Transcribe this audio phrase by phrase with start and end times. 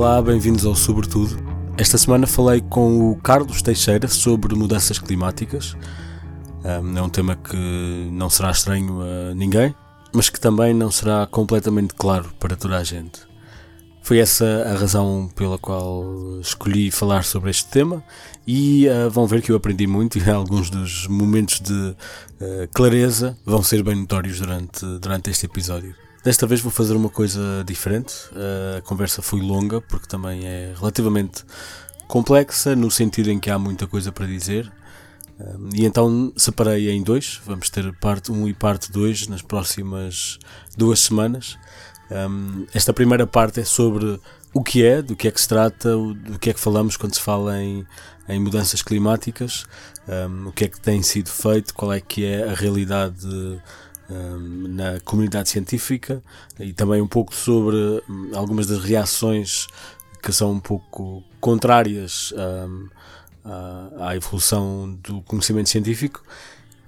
[0.00, 1.36] Olá, bem-vindos ao Sobretudo.
[1.76, 5.76] Esta semana falei com o Carlos Teixeira sobre mudanças climáticas.
[6.64, 9.74] É um tema que não será estranho a ninguém,
[10.10, 13.20] mas que também não será completamente claro para toda a gente.
[14.02, 16.02] Foi essa a razão pela qual
[16.40, 18.02] escolhi falar sobre este tema
[18.46, 21.96] e uh, vão ver que eu aprendi muito e alguns dos momentos de uh,
[22.72, 25.94] clareza vão ser bem notórios durante, durante este episódio.
[26.22, 28.14] Desta vez vou fazer uma coisa diferente.
[28.32, 31.44] Uh, a conversa foi longa porque também é relativamente
[32.06, 34.70] complexa no sentido em que há muita coisa para dizer.
[35.74, 37.40] e então separei em dois.
[37.46, 40.38] Vamos ter parte 1 um e parte 2 nas próximas
[40.76, 41.56] duas semanas.
[42.10, 44.20] Um, esta primeira parte é sobre
[44.52, 47.14] o que é, do que é que se trata, do que é que falamos quando
[47.14, 47.86] se fala em,
[48.28, 49.64] em mudanças climáticas,
[50.46, 53.60] o que é que tem sido feito, qual é que é a realidade
[54.68, 56.22] na comunidade científica
[56.58, 57.76] e também um pouco sobre
[58.34, 59.66] algumas das reações
[60.22, 62.34] que são um pouco contrárias
[64.00, 66.22] à, evolução do conhecimento científico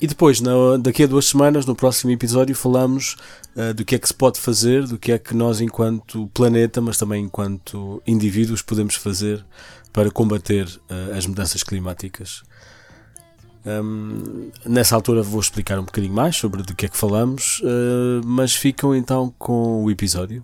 [0.03, 0.43] e depois,
[0.83, 3.15] daqui a duas semanas, no próximo episódio, falamos
[3.55, 6.81] uh, do que é que se pode fazer, do que é que nós, enquanto planeta,
[6.81, 9.47] mas também enquanto indivíduos, podemos fazer
[9.93, 12.43] para combater uh, as mudanças climáticas.
[13.65, 18.27] Um, nessa altura vou explicar um bocadinho mais sobre do que é que falamos, uh,
[18.27, 20.43] mas ficam então com o episódio.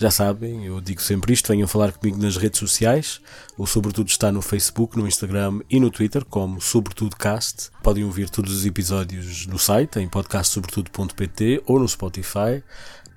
[0.00, 3.20] Já sabem, eu digo sempre isto, venham falar comigo nas redes sociais.
[3.56, 7.70] O Sobretudo está no Facebook, no Instagram e no Twitter, como SobretudоCast.
[7.82, 12.62] Podem ouvir todos os episódios no site, em podcastsobretudo.pt ou no Spotify.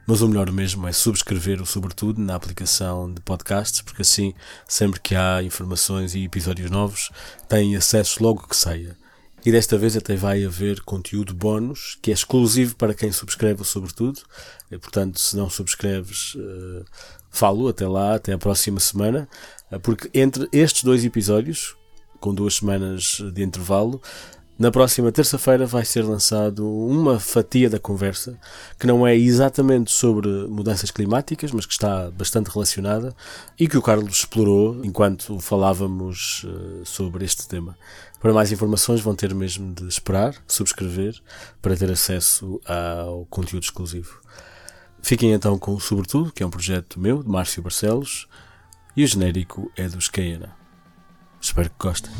[0.07, 4.33] Mas o melhor mesmo é subscrever o Sobretudo na aplicação de podcasts, porque assim,
[4.67, 7.11] sempre que há informações e episódios novos,
[7.47, 8.97] têm acesso logo que saia.
[9.43, 14.21] E desta vez até vai haver conteúdo bónus que é exclusivo para quem subscreve Sobretudo.
[14.69, 16.85] E, portanto, se não subscreves, uh,
[17.29, 19.27] falo até lá, até a próxima semana,
[19.71, 21.75] uh, porque entre estes dois episódios,
[22.19, 24.01] com duas semanas de intervalo,
[24.57, 28.39] na próxima terça-feira vai ser lançado uma fatia da conversa
[28.79, 33.15] que não é exatamente sobre mudanças climáticas, mas que está bastante relacionada
[33.59, 37.75] e que o Carlos explorou enquanto falávamos uh, sobre este tema.
[38.19, 41.19] Para mais informações vão ter mesmo de esperar, subscrever,
[41.59, 44.21] para ter acesso ao conteúdo exclusivo.
[45.01, 48.27] Fiquem então com o Sobretudo, que é um projeto meu, de Márcio Barcelos,
[48.95, 50.55] e o genérico é dos Caena.
[51.41, 52.11] Espero que gostem.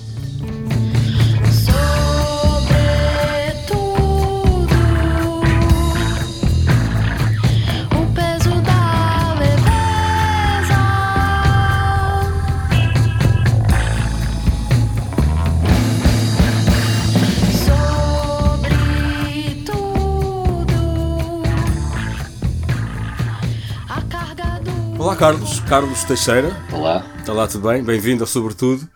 [25.12, 26.56] Olá Carlos, Carlos Teixeira.
[26.72, 27.06] Olá.
[27.28, 27.84] Olá, tudo bem?
[27.84, 28.88] Bem-vindo Sobretudo.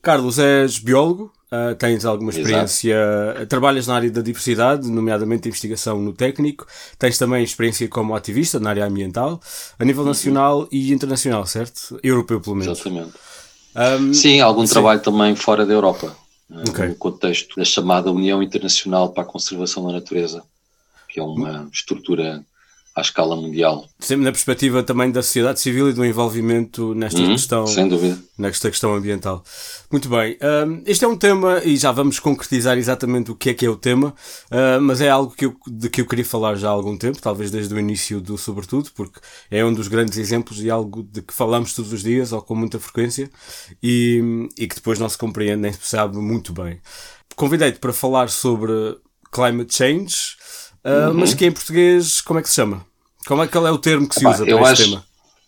[0.00, 2.96] Carlos, és biólogo, uh, tens alguma experiência,
[3.34, 3.46] Exato.
[3.48, 6.66] trabalhas na área da diversidade, nomeadamente investigação no técnico,
[6.98, 9.42] tens também experiência como ativista na área ambiental,
[9.78, 10.08] a nível uhum.
[10.08, 10.68] nacional uhum.
[10.72, 12.00] e internacional, certo?
[12.02, 12.80] Europeu, pelo menos.
[12.80, 13.12] Exatamente.
[13.76, 14.72] Um, sim, algum sim.
[14.72, 16.16] trabalho também fora da Europa,
[16.50, 16.88] ah, okay.
[16.88, 20.42] no contexto da chamada União Internacional para a Conservação da Natureza,
[21.10, 22.42] que é uma estrutura
[22.94, 23.86] à escala mundial.
[23.98, 28.18] Sempre na perspectiva também da sociedade civil e do envolvimento nesta uhum, questão, sem dúvida.
[28.36, 29.42] nesta questão ambiental.
[29.90, 30.36] Muito bem,
[30.66, 33.70] um, este é um tema e já vamos concretizar exatamente o que é que é
[33.70, 34.14] o tema,
[34.50, 37.20] uh, mas é algo que eu, de que eu queria falar já há algum tempo,
[37.20, 39.20] talvez desde o início do Sobretudo, porque
[39.50, 42.54] é um dos grandes exemplos de algo de que falamos todos os dias ou com
[42.54, 43.30] muita frequência
[43.82, 46.80] e, e que depois não se compreende nem se sabe muito bem.
[47.34, 48.72] Convidei-te para falar sobre
[49.32, 50.36] climate change,
[50.84, 51.14] Uh, uhum.
[51.14, 52.84] Mas que em português, como é que se chama?
[53.26, 55.04] Como é, qual é o termo que se usa para este acho, tema?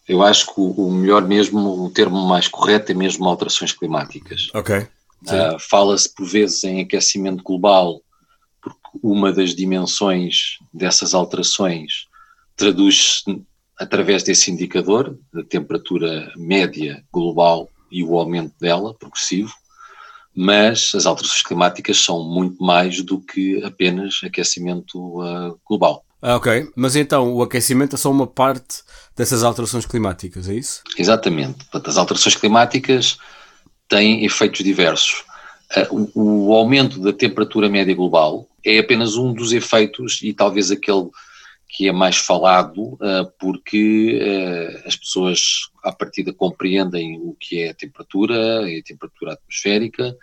[0.09, 4.49] Eu acho que o, melhor mesmo, o termo mais correto é mesmo alterações climáticas.
[4.55, 4.77] Ok.
[4.78, 8.00] Uh, Fala-se por vezes em aquecimento global,
[8.62, 12.07] porque uma das dimensões dessas alterações
[12.57, 13.42] traduz-se
[13.78, 19.53] através desse indicador, da temperatura média global e o aumento dela, progressivo,
[20.34, 26.04] mas as alterações climáticas são muito mais do que apenas aquecimento uh, global.
[26.21, 28.83] Ah, ok, mas então o aquecimento é só uma parte
[29.15, 30.83] dessas alterações climáticas, é isso?
[30.98, 31.59] Exatamente.
[31.65, 33.19] Portanto, as alterações climáticas
[33.89, 35.25] têm efeitos diversos.
[35.91, 40.71] Uh, o, o aumento da temperatura média global é apenas um dos efeitos e talvez
[40.71, 41.10] aquele
[41.74, 45.41] que é mais falado, uh, porque uh, as pessoas
[45.82, 50.16] à partida compreendem o que é a temperatura, a temperatura atmosférica,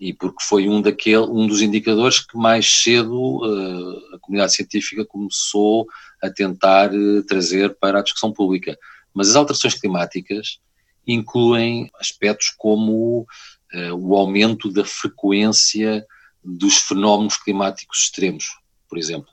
[0.00, 5.04] e porque foi um, daquele, um dos indicadores que mais cedo uh, a comunidade científica
[5.04, 5.86] começou
[6.22, 6.90] a tentar
[7.28, 8.74] trazer para a discussão pública.
[9.12, 10.58] Mas as alterações climáticas
[11.06, 13.26] incluem aspectos como
[13.74, 16.02] uh, o aumento da frequência
[16.42, 18.46] dos fenómenos climáticos extremos,
[18.88, 19.28] por exemplo.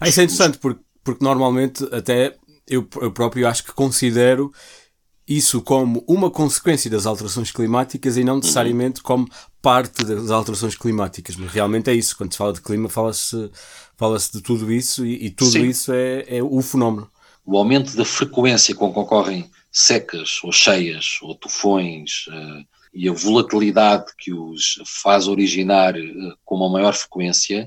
[0.00, 4.52] Ah, isso é interessante, porque, porque normalmente até eu, eu próprio acho que considero
[5.26, 8.40] isso como uma consequência das alterações climáticas e não uhum.
[8.40, 9.26] necessariamente como
[9.62, 11.34] parte das alterações climáticas.
[11.36, 12.14] Mas realmente é isso.
[12.14, 13.50] Quando se fala de clima, fala-se
[13.96, 15.64] fala de tudo isso e, e tudo Sim.
[15.64, 17.10] isso é, é o fenómeno.
[17.42, 23.12] O aumento da frequência com que ocorrem secas ou cheias ou tufões uh, e a
[23.14, 27.66] volatilidade que os faz originar uh, com uma maior frequência,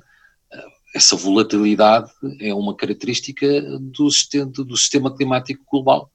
[0.93, 3.47] essa volatilidade é uma característica
[3.79, 6.11] do sistema, do sistema climático global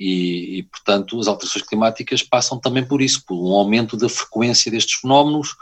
[0.00, 4.70] e, e, portanto, as alterações climáticas passam também por isso, por um aumento da frequência
[4.70, 5.54] destes fenómenos,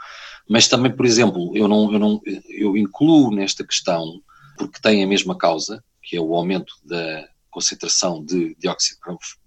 [0.49, 4.21] mas também, por exemplo, eu, não, eu, não, eu incluo nesta questão,
[4.57, 8.99] porque tem a mesma causa, que é o aumento da concentração de dióxido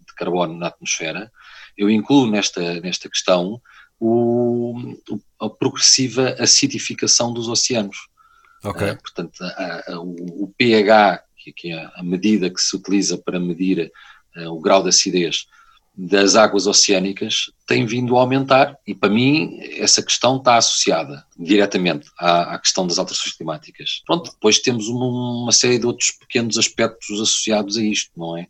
[0.07, 1.33] de carbono na atmosfera,
[1.77, 3.61] eu incluo nesta, nesta questão
[3.99, 4.75] o,
[5.41, 7.97] a progressiva acidificação dos oceanos.
[8.65, 8.91] Okay.
[8.91, 11.25] Uh, portanto, a, a, o, o, pH,
[11.57, 13.91] que é a medida que se utiliza para medir
[14.37, 15.47] eh, o grau de acidez
[15.95, 22.09] das águas oceânicas tem vindo a aumentar e para mim essa questão está associada diretamente
[22.19, 24.01] à, à questão das alterações climáticas.
[24.07, 25.07] Pronto, depois temos uma,
[25.43, 28.47] uma, série de outros pequenos aspectos associados a isto, não é?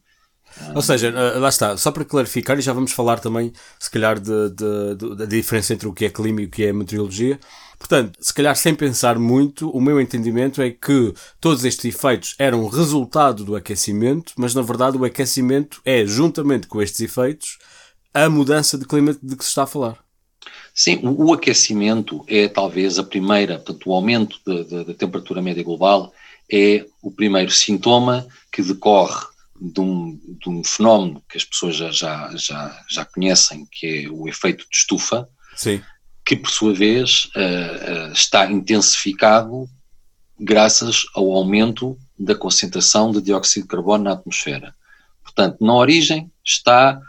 [0.75, 4.21] Ou seja, eh, lá está, só para clarificar, e já vamos falar também, se calhar,
[4.21, 7.41] da diferença entre o que é clima e o que é meteorologia,
[7.83, 12.69] Portanto, se calhar sem pensar muito, o meu entendimento é que todos estes efeitos eram
[12.69, 17.59] resultado do aquecimento, mas na verdade o aquecimento é, juntamente com estes efeitos,
[18.15, 19.99] a mudança de clima de que se está a falar.
[20.73, 26.15] Sim, o aquecimento é talvez a primeira, portanto, o aumento da temperatura média global
[26.51, 29.27] é o primeiro sintoma que decorre
[29.61, 34.09] de um, de um fenómeno que as pessoas já, já, já, já conhecem, que é
[34.09, 35.29] o efeito de estufa.
[35.57, 35.83] Sim
[36.25, 39.69] que por sua vez uh, uh, está intensificado
[40.39, 44.75] graças ao aumento da concentração de dióxido de carbono na atmosfera.
[45.23, 47.01] Portanto, na origem está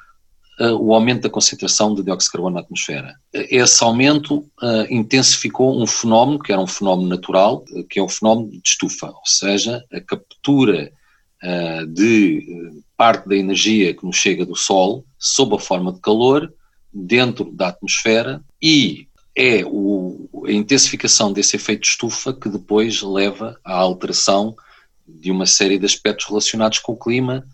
[0.60, 3.15] uh, o aumento da concentração de dióxido de carbono na atmosfera.
[3.31, 4.45] Esse aumento
[4.89, 9.25] intensificou um fenómeno, que era um fenómeno natural, que é o fenómeno de estufa, ou
[9.25, 10.92] seja, a captura
[11.89, 16.54] de parte da energia que nos chega do Sol, sob a forma de calor,
[16.93, 23.59] dentro da atmosfera e é o, a intensificação desse efeito de estufa que depois leva
[23.63, 24.55] à alteração
[25.07, 27.45] de uma série de aspectos relacionados com o clima,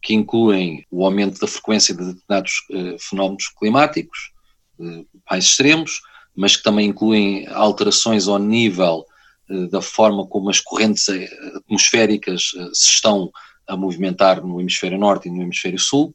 [0.00, 4.32] que incluem o aumento da frequência de determinados uh, fenómenos climáticos
[4.78, 6.02] uh, mais extremos,
[6.34, 9.06] mas que também incluem alterações ao nível
[9.48, 11.08] uh, da forma como as correntes
[11.56, 13.30] atmosféricas se estão
[13.66, 16.14] a movimentar no hemisfério norte e no hemisfério sul,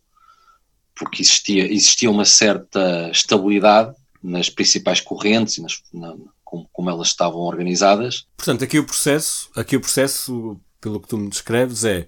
[0.98, 7.10] porque existia, existia uma certa estabilidade nas principais correntes e nas, na, como, como, elas
[7.10, 8.26] estavam organizadas.
[8.36, 12.08] Portanto, aqui o processo, aqui o processo, pelo que tu me descreves, é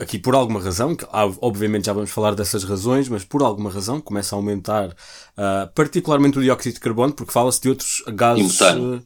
[0.00, 1.06] aqui por alguma razão, que
[1.40, 6.38] obviamente já vamos falar dessas razões, mas por alguma razão começa a aumentar uh, particularmente
[6.38, 8.42] o dióxido de carbono, porque fala-se de outros gases.
[8.42, 8.96] E metano.
[8.96, 9.02] Uh,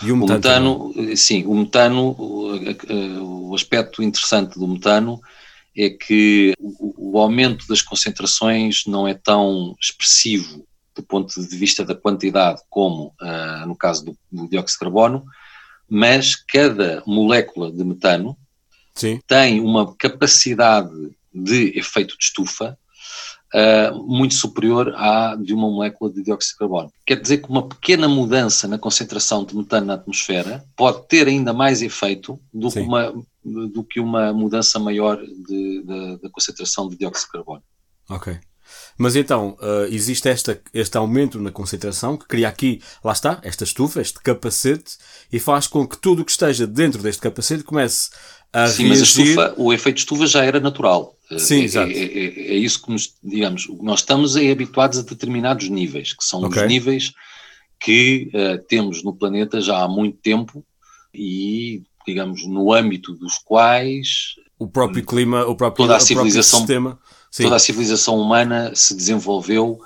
[0.00, 5.20] e o metano, o metano sim, o metano, o, o aspecto interessante do metano
[5.78, 11.84] é que o, o aumento das concentrações não é tão expressivo do ponto de vista
[11.84, 15.24] da quantidade, como uh, no caso do, do, dióxido de carbono,
[15.88, 18.36] mas cada molécula de metano
[18.96, 19.20] Sim.
[19.28, 20.90] tem uma capacidade
[21.32, 22.76] de efeito de estufa
[23.54, 26.92] uh, muito superior à de uma molécula de dióxido de carbono.
[27.06, 31.52] Quer dizer que uma pequena mudança na concentração de metano na atmosfera pode ter ainda
[31.52, 33.14] mais efeito do, que uma,
[33.44, 35.18] do que uma mudança maior
[36.22, 37.62] da concentração de dióxido de carbono.
[38.08, 38.38] Ok.
[38.96, 43.64] Mas então, uh, existe esta, este aumento na concentração que cria aqui, lá está, esta
[43.64, 44.96] estufa, este capacete,
[45.32, 48.10] e faz com que tudo o que esteja dentro deste capacete comece
[48.52, 48.88] a Sim, reagir...
[48.88, 51.14] mas a estufa, o efeito de estufa já era natural.
[51.36, 51.90] Sim, é, exato.
[51.90, 56.24] É, é, é, isso que nos, digamos, nós estamos aí habituados a determinados níveis, que
[56.24, 56.62] são okay.
[56.62, 57.12] os níveis
[57.80, 60.64] que uh, temos no planeta já há muito tempo
[61.14, 66.98] e, digamos, no âmbito dos quais o próprio clima, o próprio, toda a civilização, sistema
[67.30, 67.44] Sim.
[67.44, 69.80] Toda a civilização humana se desenvolveu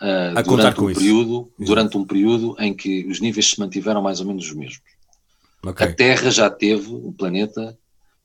[0.00, 4.26] uh, durante um período, durante um período em que os níveis se mantiveram mais ou
[4.26, 4.80] menos os mesmos.
[5.64, 5.86] Okay.
[5.86, 7.76] A Terra já teve, o planeta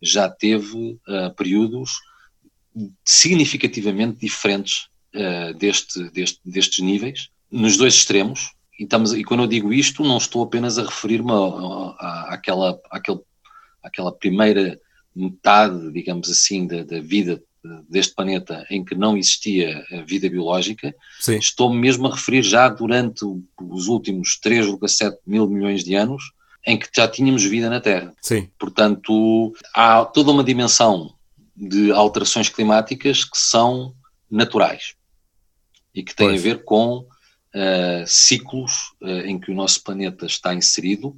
[0.01, 1.91] já teve uh, períodos
[3.03, 8.53] significativamente diferentes uh, deste, deste, destes níveis, nos dois extremos.
[8.79, 11.31] E, estamos, e quando eu digo isto, não estou apenas a referir-me
[12.27, 13.21] àquela, àquela,
[13.83, 14.79] àquela primeira
[15.15, 17.41] metade, digamos assim, da, da vida
[17.87, 21.37] deste planeta em que não existia vida biológica, Sim.
[21.37, 26.23] estou mesmo a referir já durante os últimos 3,7 mil milhões de anos
[26.65, 28.13] em que já tínhamos vida na Terra.
[28.21, 28.49] Sim.
[28.57, 31.13] Portanto, há toda uma dimensão
[31.55, 33.93] de alterações climáticas que são
[34.29, 34.95] naturais
[35.93, 36.39] e que têm Pois.
[36.39, 41.09] a ver com uh, ciclos uh, em que o nosso planeta está inserido,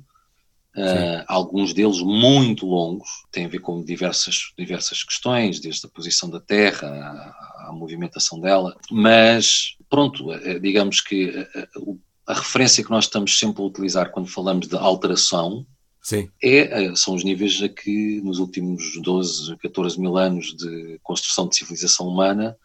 [0.76, 6.30] uh, alguns deles muito longos, têm a ver com diversas, diversas questões, desde a posição
[6.30, 10.26] da Terra à, à movimentação dela, mas pronto,
[10.60, 14.76] digamos que eh, o- a referência que nós estamos sempre a utilizar quando falamos de
[14.76, 15.66] alteração
[16.04, 16.30] Sim.
[16.44, 21.48] é, eh, são os níveis a que nos últimos 12, 14 mil anos de construção
[21.48, 22.58] de civilização humana,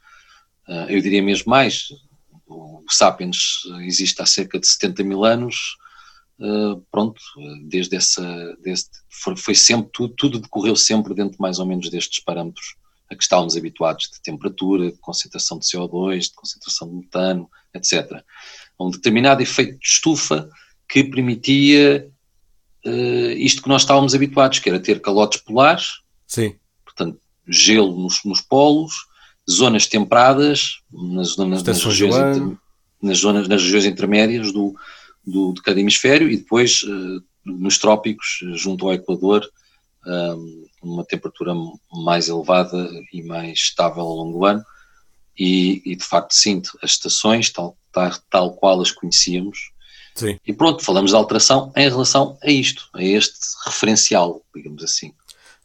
[0.68, 1.86] eh, eu diria mesmo mais,
[2.48, 5.76] o Sapiens existe há cerca de 70 mil anos,
[6.40, 7.20] eh, pronto,
[7.68, 8.90] desde essa, desde,
[9.36, 12.74] foi sempre, tudo, tudo decorreu sempre dentro mais ou menos destes parâmetros
[13.08, 18.20] a que estávamos habituados, de temperatura, de concentração de CO2, de concentração de metano, etc.
[18.78, 20.50] Um determinado efeito de estufa
[20.88, 22.10] que permitia
[22.84, 26.54] eh, isto que nós estávamos habituados, que era ter calotes polares, Sim.
[26.84, 28.94] portanto, gelo nos, nos polos,
[29.50, 32.56] zonas temperadas, nas, nas, do regiões, inter-
[33.02, 34.74] nas, zonas, nas regiões intermédias do,
[35.24, 39.48] do, de cada hemisfério e depois eh, nos trópicos, junto ao Equador,
[40.06, 41.54] um, uma temperatura
[42.04, 44.64] mais elevada e mais estável ao longo do ano.
[45.38, 49.70] E, e, de facto, sim, as estações, tal, tal, tal qual as conhecíamos,
[50.18, 50.38] Sim.
[50.46, 55.12] e pronto, falamos de alteração em relação a isto, a este referencial, digamos assim.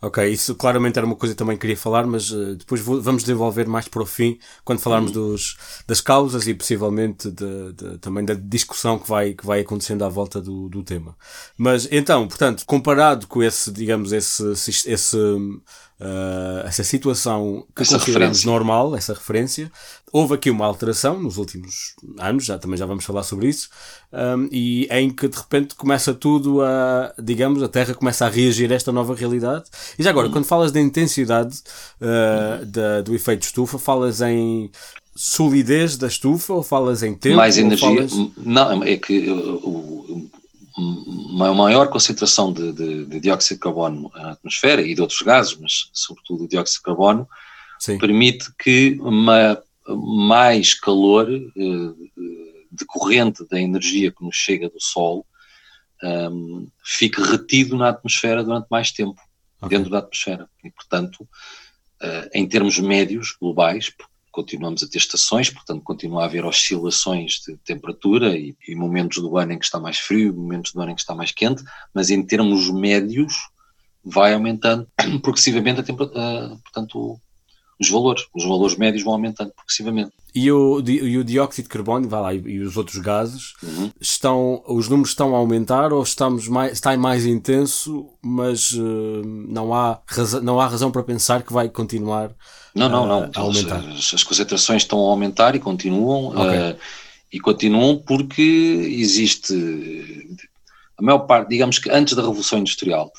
[0.01, 3.24] Ok, isso claramente era uma coisa que também queria falar, mas eh, depois vou- vamos
[3.24, 5.55] desenvolver mais para o fim, quando falarmos dos,
[5.88, 10.10] das causas e possivelmente de- de- também da discussão que vai, que vai acontecendo à
[10.10, 11.15] volta do, do tema.
[11.57, 15.17] Mas então, portanto, comparado com esse, digamos, esse, esse,
[16.00, 18.51] eh, essa situação que Essa consideramos referência.
[18.51, 19.71] normal, essa referência,
[20.12, 23.69] houve aqui uma alteração nos últimos anos, já também já vamos falar sobre isso,
[24.12, 28.71] um, e em que de repente começa tudo a, digamos, a Terra começa a reagir
[28.71, 29.65] a esta nova realidade.
[29.97, 31.57] E já agora, quando falas da intensidade
[32.01, 34.69] uh, da- do efeito estufa, falas em
[35.15, 37.35] solidez da estufa ou falas em tempo?
[37.38, 37.88] mais energia.
[38.07, 40.29] falas- Não, é que uh, o-
[41.33, 45.57] uma maior concentração de, de- de dióxido de carbono na atmosfera e de outros gases,
[45.57, 47.27] mas sobretudo o dióxido de carbono,
[47.79, 51.93] Sim, permite que uma, mais calor eh,
[52.71, 55.25] decorrente da energia que nos chega do Sol
[56.03, 59.19] um, fique retido na atmosfera durante mais tempo,
[59.61, 59.69] Ok.
[59.77, 60.49] dentro da atmosfera.
[60.63, 61.27] E, portanto,
[62.01, 67.33] eh, em termos médios globais, porque continuamos a ter estações, portanto, continua a haver oscilações
[67.33, 70.91] de temperatura e, e momentos do ano em que está mais frio, momentos do ano
[70.91, 71.63] em que está mais quente,
[71.93, 73.47] mas em termos médios
[74.03, 74.87] vai aumentando
[75.21, 77.21] progressivamente a temperatura, portanto,
[77.79, 80.11] os valores, os valores médios vão aumentando progressivamente.
[80.35, 83.91] E o, e o dióxido de carbono, vai lá, e, e os outros gases, Uhum.
[84.01, 89.73] estão, os números estão a aumentar ou estamos mais, está mais intenso, mas eh, não,
[89.73, 92.31] há raza, não há razão para pensar que vai continuar
[92.73, 93.23] Não, não, não.
[93.23, 93.77] a As, aumentar.
[93.89, 96.33] as- as concentrações estão a aumentar e continuam.
[96.51, 96.75] Eh,
[97.31, 98.41] e continuam porque
[98.99, 99.53] existe
[100.97, 103.11] a maior parte, digamos que antes da Revolução Industrial,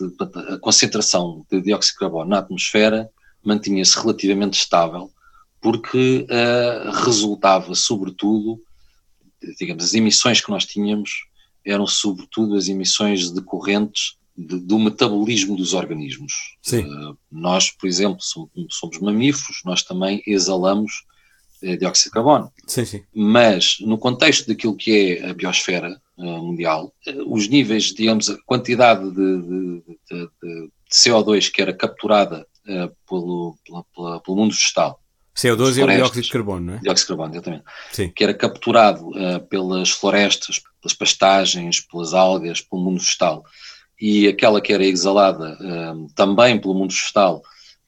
[0.52, 3.08] a concentração de dióxido de carbono na atmosfera
[3.45, 5.11] mantinha-se relativamente estável
[5.61, 8.61] porque eh, resultava sobretudo,
[9.59, 11.11] digamos, as emissões que nós tínhamos
[11.65, 16.33] eram sobretudo as emissões decorrentes de- do metabolismo dos organismos.
[16.61, 16.85] Sim.
[16.85, 21.05] Uh, nós, por exemplo, somos, somos mamíferos, nós também exalamos
[21.63, 22.53] eh, dióxido de carbono.
[22.67, 23.03] Sim, sim.
[23.15, 26.93] Mas, no contexto daquilo que é a biosfera mundial,
[27.27, 32.90] os níveis, digamos, a quantidade de, de- de- de- de CO2 que era capturada eh,
[33.09, 35.00] pelo, pela- pela- pelo mundo vegetal,
[35.37, 36.78] CO2 é o dióxido de carbono, não é?
[36.78, 38.09] dióxido de carbono, exatamente, Sim.
[38.14, 43.44] que era capturado eh, pelas florestas, pelas pastagens, pelas algas, pelo mundo vegetal,
[44.00, 47.42] e aquela que era exalada eh, também pelo mundo vegetal,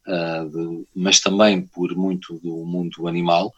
[0.09, 3.53] eh, de- mas também por muito do mundo animal,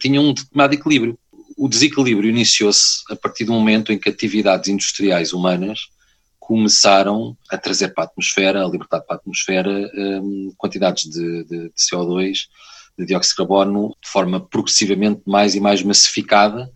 [0.00, 1.18] tinha um determinado equilíbrio.
[1.56, 5.88] O desequilíbrio iniciou-se a partir do momento em que atividades industriais humanas
[6.46, 10.20] começaram a trazer para a atmosfera, a libertar para a atmosfera eh,
[10.56, 12.46] quantidades de, de- de CO2
[12.96, 16.70] de dióxido de carbono de forma progressivamente mais e mais massificada.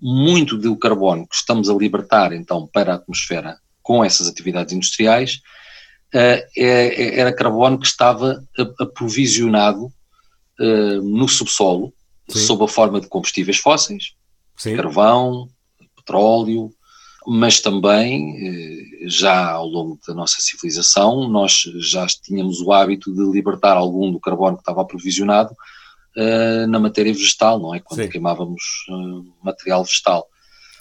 [0.00, 5.40] Muito do carbono que estamos a libertar então para a atmosfera com essas atividades industriais
[6.12, 8.44] eh, é- era carbono que estava
[8.78, 9.90] aprovisionado
[10.60, 11.92] eh, no subsolo
[12.28, 12.38] Sim.
[12.40, 14.12] sob a forma de combustíveis fósseis,
[14.56, 14.76] Sim.
[14.76, 15.48] carvão,
[15.96, 16.70] petróleo,
[17.26, 23.32] mas também, eh, já ao longo da nossa civilização, nós já tínhamos o hábito de
[23.32, 25.52] libertar algum do carbono que estava aprovisionado
[26.16, 27.80] uh, na matéria vegetal, não é?
[27.80, 28.08] Quando Sim.
[28.08, 30.28] queimávamos uh, material vegetal.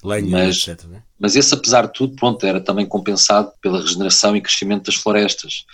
[0.04, 0.84] Lenha, mas, etc.
[0.86, 1.02] Né?
[1.18, 5.66] Mas esse, apesar de tudo, pronto, era também compensado pela regeneração e crescimento das florestas.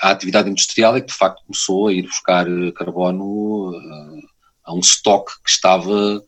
[0.00, 3.72] A atividade industrial é que, de facto, começou a ir buscar carbono
[4.64, 6.22] a um estoque que estava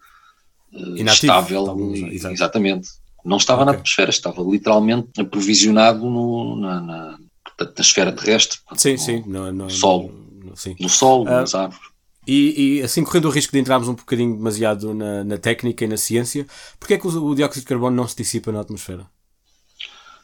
[0.70, 1.94] Inativo, estável.
[2.30, 2.88] exatamente
[3.26, 3.72] não estava okay.
[3.72, 7.18] na atmosfera, estava literalmente aprovisionado no, na, na,
[7.58, 8.58] na, esfera terrestre.
[8.76, 9.24] Sim, no, sim.
[9.26, 10.12] No, no sol.
[10.54, 10.76] Sim.
[10.78, 11.84] No sol, uh, nas árvores.
[12.26, 15.88] E, e, assim, correndo o risco de entrarmos um bocadinho demasiado na, na técnica e
[15.88, 16.46] na ciência,
[16.78, 19.06] porquê é que o, o, dióxido de carbono não se dissipa na atmosfera?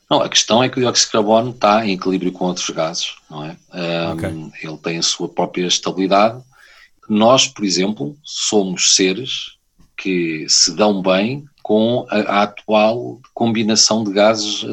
[0.09, 3.15] Não, a questão é que o dióxido de carbono está em equilíbrio com outros gases,
[3.31, 3.57] não é?
[3.73, 4.53] Um, okay.
[4.63, 6.43] Ele tem a sua própria estabilidade.
[7.09, 9.57] Nós, por exemplo, somos seres
[9.97, 14.65] que se dão bem com a, a atual combinação de gases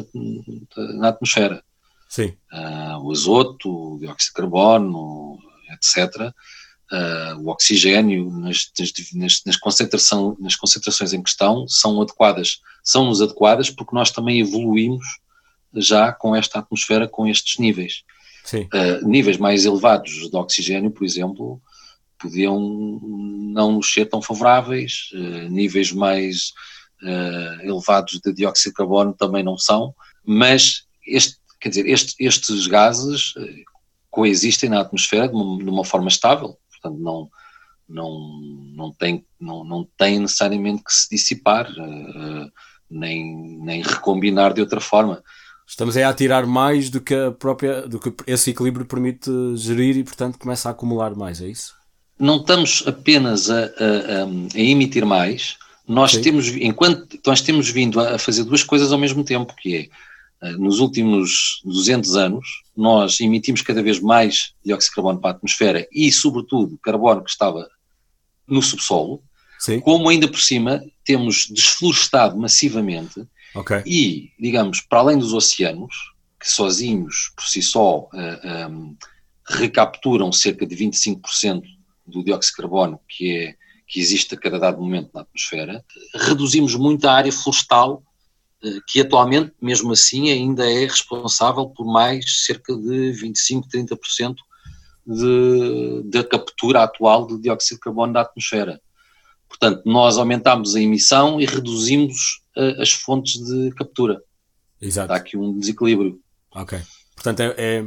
[0.98, 1.62] na atmosfera.
[2.08, 2.34] Sim.
[2.52, 5.38] Uh, o azoto, o dióxido de carbono,
[5.72, 6.16] etc.
[6.20, 6.32] Uh,
[6.92, 8.68] ah, o oxigênio, nas,
[9.14, 12.58] nas, nas, concentração, nas concentrações em questão, são adequadas.
[12.82, 15.06] São-nos adequadas porque nós também evoluímos
[15.76, 18.02] já com esta atmosfera, com estes níveis.
[18.52, 21.62] Uh, níveis mais elevados de oxigênio, por exemplo,
[22.18, 22.58] podiam
[23.54, 26.52] não nos ser tão favoráveis, uh, níveis mais
[27.02, 32.66] uh, elevados de dióxido de carbono também não são, mas este, quer dizer, este, estes
[32.66, 33.46] gases uh,
[34.10, 37.30] coexistem na atmosfera de uma, de uma, forma estável, portanto não,
[37.88, 38.40] não,
[38.74, 42.50] não, tem, não, não tem necessariamente que se dissipar, uh,
[42.90, 45.22] nem, nem recombinar de outra forma.
[45.66, 50.02] Estamos a tirar mais do que a própria, do que esse equilíbrio permite gerir e,
[50.02, 51.74] portanto, começa a acumular mais, é isso?
[52.18, 55.56] Não estamos apenas a, a, a emitir mais,
[55.90, 56.22] nós Sim.
[56.22, 59.88] temos, enquanto nós temos vindo a fazer duas coisas ao mesmo tempo, que é,
[60.46, 65.34] eh, nos últimos 200 anos, nós emitimos cada vez mais dióxido de carbono para a
[65.34, 67.68] atmosfera e, sobretudo, carbono que estava
[68.46, 69.20] no subsolo,
[69.58, 69.80] Sim.
[69.80, 73.82] como ainda por cima temos desflorestado massivamente okay.
[73.84, 75.92] e, digamos, para além dos oceanos,
[76.38, 81.62] que sozinhos, por si só, uh, eh, um, eh, recapturam cerca de 25%
[82.06, 83.56] do dióxido de carbono que é
[83.90, 88.04] que existe a cada dado momento na atmosfera, reduzimos muito a área florestal,
[88.62, 94.36] eh, que atualmente, mesmo assim, ainda é responsável por mais cerca de 25, 30%
[95.04, 98.80] de, da captura atual de dióxido de carbono da atmosfera.
[99.48, 104.22] Portanto, nós aumentamos a emissão e reduzimos uh, as fontes de captura.
[104.80, 105.12] Exato.
[105.12, 106.20] Está aqui um desequilíbrio.
[106.54, 106.78] Ok.
[107.16, 107.86] Portanto, é, é,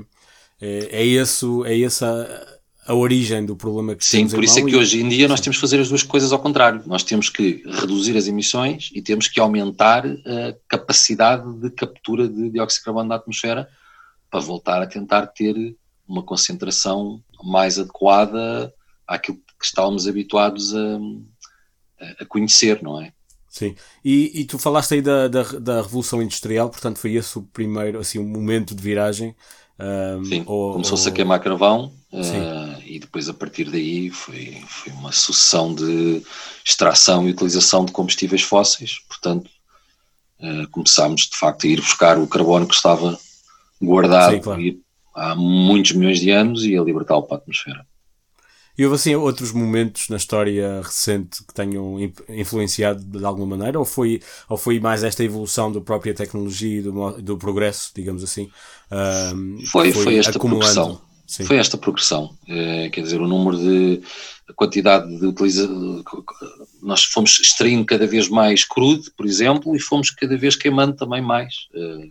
[0.60, 2.53] é, é, esse, é essa
[2.86, 4.76] a origem do problema que Sim, temos por isso é que e...
[4.76, 6.84] hoje em dia nós temos que fazer as duas coisas ao contrário.
[6.86, 12.50] Nós temos que reduzir as emissões e temos que aumentar a capacidade de captura de
[12.50, 13.68] dióxido de carbono da atmosfera
[14.30, 15.56] para voltar a tentar ter
[16.08, 18.74] uma concentração mais adequada
[19.08, 21.00] àquilo que estávamos habituados a,
[22.20, 23.14] a conhecer, não é?
[23.48, 27.44] Sim, e, e tu falaste aí da, da, da, Revolução Industrial, portanto foi esse o
[27.44, 29.36] primeiro, assim, o momento de viragem.
[29.80, 31.12] Um, Sim, começou-se ou...
[31.12, 36.22] a queimar carvão, Uh, e depois a partir daí foi, foi uma sucessão de
[36.64, 39.50] extração e utilização de combustíveis fósseis, portanto
[40.40, 43.18] uh, começámos de facto a ir buscar o carbono que estava
[43.82, 44.62] guardado Sim, claro.
[45.16, 47.84] há muitos milhões de anos e a libertá-lo para a atmosfera.
[48.78, 51.98] E houve assim outros momentos na história recente que tenham
[52.30, 53.78] influenciado de alguma maneira?
[53.78, 58.24] Ou foi, ou foi mais esta evolução da própria tecnologia e do, do progresso, digamos
[58.24, 58.52] assim?
[58.92, 60.74] Uh, foi, foi, foi esta acumulando...
[60.74, 61.46] progressão Sim.
[61.46, 64.02] Foi esta progressão, é, quer dizer, o número de,
[64.48, 66.04] a quantidade de utilização,
[66.82, 71.22] nós fomos extraindo cada vez mais crudo, por exemplo, e fomos cada vez queimando também
[71.22, 71.68] mais.
[71.74, 72.10] Eh,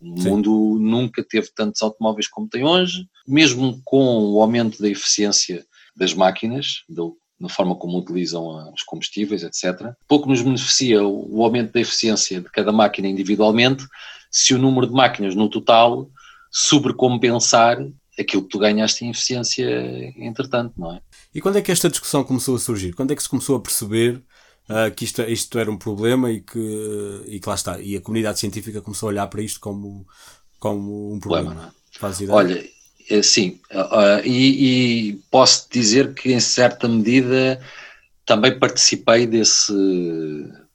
[0.00, 0.28] o Sim.
[0.28, 5.64] mundo nunca teve tantos automóveis como tem hoje, mesmo com o aumento da eficiência
[5.96, 9.92] das máquinas, do, na forma como utilizam os combustíveis, etc.
[10.06, 13.86] Pouco nos beneficia o aumento da eficiência de cada máquina individualmente,
[14.30, 16.10] se o número de máquinas no total
[16.50, 17.78] sobrecompensar
[18.18, 19.66] aquilo que tu ganhaste em eficiência
[20.16, 21.00] entretanto, não é?
[21.34, 22.94] E quando é que esta discussão começou a surgir?
[22.94, 24.22] Quando é que se começou a perceber
[24.68, 28.00] uh, que isto, isto era um problema e que, e que lá está, e a
[28.00, 30.06] comunidade científica começou a olhar para isto como,
[30.58, 31.50] como um problema?
[31.50, 31.98] problema é?
[31.98, 32.36] Faz ideia?
[32.36, 32.68] Olha,
[33.10, 37.60] é, sim, uh, e, e posso dizer que em certa medida
[38.24, 39.72] também participei desse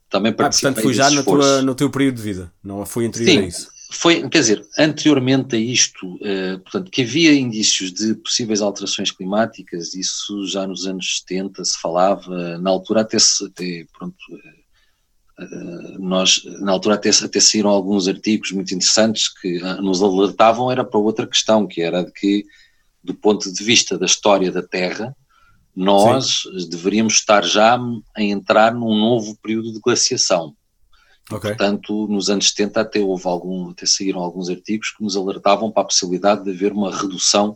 [0.09, 3.05] também participei ah, portanto foi já no, tua, no teu período de vida, não foi
[3.05, 7.91] anterior Sim, a isso foi, quer dizer, anteriormente a isto, uh, portanto, que havia indícios
[7.91, 13.45] de possíveis alterações climáticas, isso já nos anos 70 se falava, na altura até, se,
[13.45, 14.15] até pronto,
[15.39, 20.85] uh, nós, na altura, até, até saíram alguns artigos muito interessantes que nos alertavam, era
[20.85, 22.45] para outra questão, que era de que,
[23.03, 25.13] do ponto de vista da história da Terra,
[25.75, 26.69] nós Sim.
[26.69, 27.77] deveríamos estar já
[28.15, 30.55] a entrar num novo período de glaciação.
[31.31, 31.51] Okay.
[31.51, 35.83] Portanto, nos anos 70 até houve algum, até saíram alguns artigos que nos alertavam para
[35.83, 37.55] a possibilidade de haver uma redução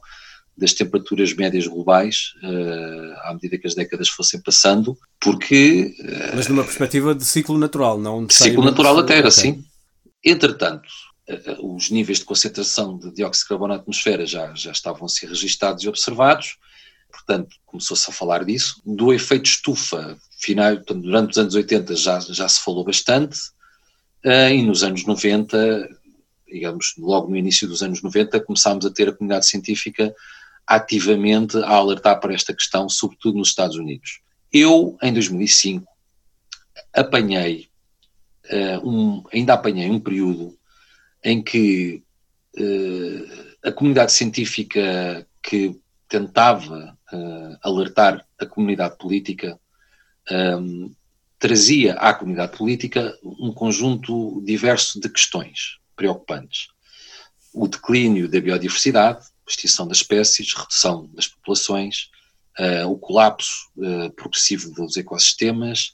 [0.58, 5.94] das temperaturas médias globais uh, à medida que as décadas fossem passando, porque...
[6.00, 9.32] Uh, Mas numa perspectiva de ciclo natural, não de Ciclo natural da Terra, okay.
[9.32, 9.66] sim.
[10.24, 10.88] Entretanto,
[11.30, 15.10] uh, os níveis de concentração de dióxido de carbono na atmosfera já, já estavam a
[15.10, 16.58] ser registados e observados,
[17.12, 18.82] portanto, começou-se a falar disso.
[18.86, 23.38] Do efeito estufa, final, durante os anos 80 já, já se falou bastante,
[24.26, 25.88] e nos anos 90
[26.56, 30.16] digamos, logo no início dos anos 90, começámos a ter a comunidade científica
[30.66, 34.22] ativamente a alertar para esta questão, sobretudo nos Estados Unidos.
[34.52, 35.86] Eu, em 2005,
[36.94, 37.68] apanhei,
[38.50, 40.58] uh, um, ainda apanhei um período
[41.24, 42.04] em que
[42.58, 49.60] uh, a comunidade científica que tentava uh, alertar a comunidade política
[50.32, 50.92] um,
[51.45, 56.69] trazia à comunidade política um conjunto diverso de questões preocupantes.
[57.53, 62.10] O declínio da biodiversidade, extinção das espécies, redução das populações,
[62.60, 65.93] uh, o colapso uh, progressivo dos ecossistemas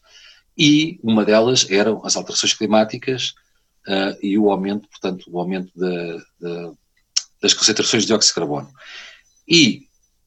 [0.57, 3.33] e uma delas eram as alterações climáticas
[3.89, 6.71] uh, e o aumento, portanto, o aumento de, de,
[7.41, 8.71] das concentrações de dióxido de carbono.
[9.45, 9.81] E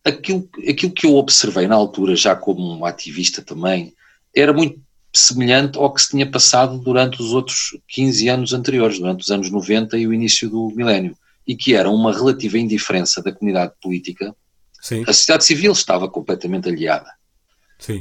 [0.04, 3.94] aquilo, aquilo que eu observei na altura, já como um ativista também,
[4.36, 4.83] era muito
[5.14, 9.50] semelhante ao que se tinha passado durante os outros 15 anos anteriores, durante os anos
[9.50, 14.34] 90 e o início do milénio e que era uma relativa indiferença da comunidade política,
[14.80, 15.02] Sim.
[15.06, 17.10] a sociedade civil estava completamente aliada.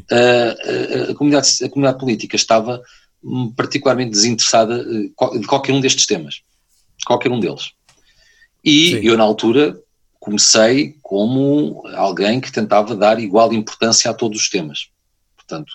[0.09, 2.81] A, a, a, comunidade, a comunidade política estava
[3.23, 6.41] hum, particularmente desinteressada eh, de qualquer um destes temas,
[6.97, 7.71] de qualquer um deles.
[8.63, 9.07] E Sim.
[9.07, 9.77] eu, na altura,
[10.19, 14.87] comecei como alguém que tentava dar igual importância a todos os temas.
[15.35, 15.73] Portanto,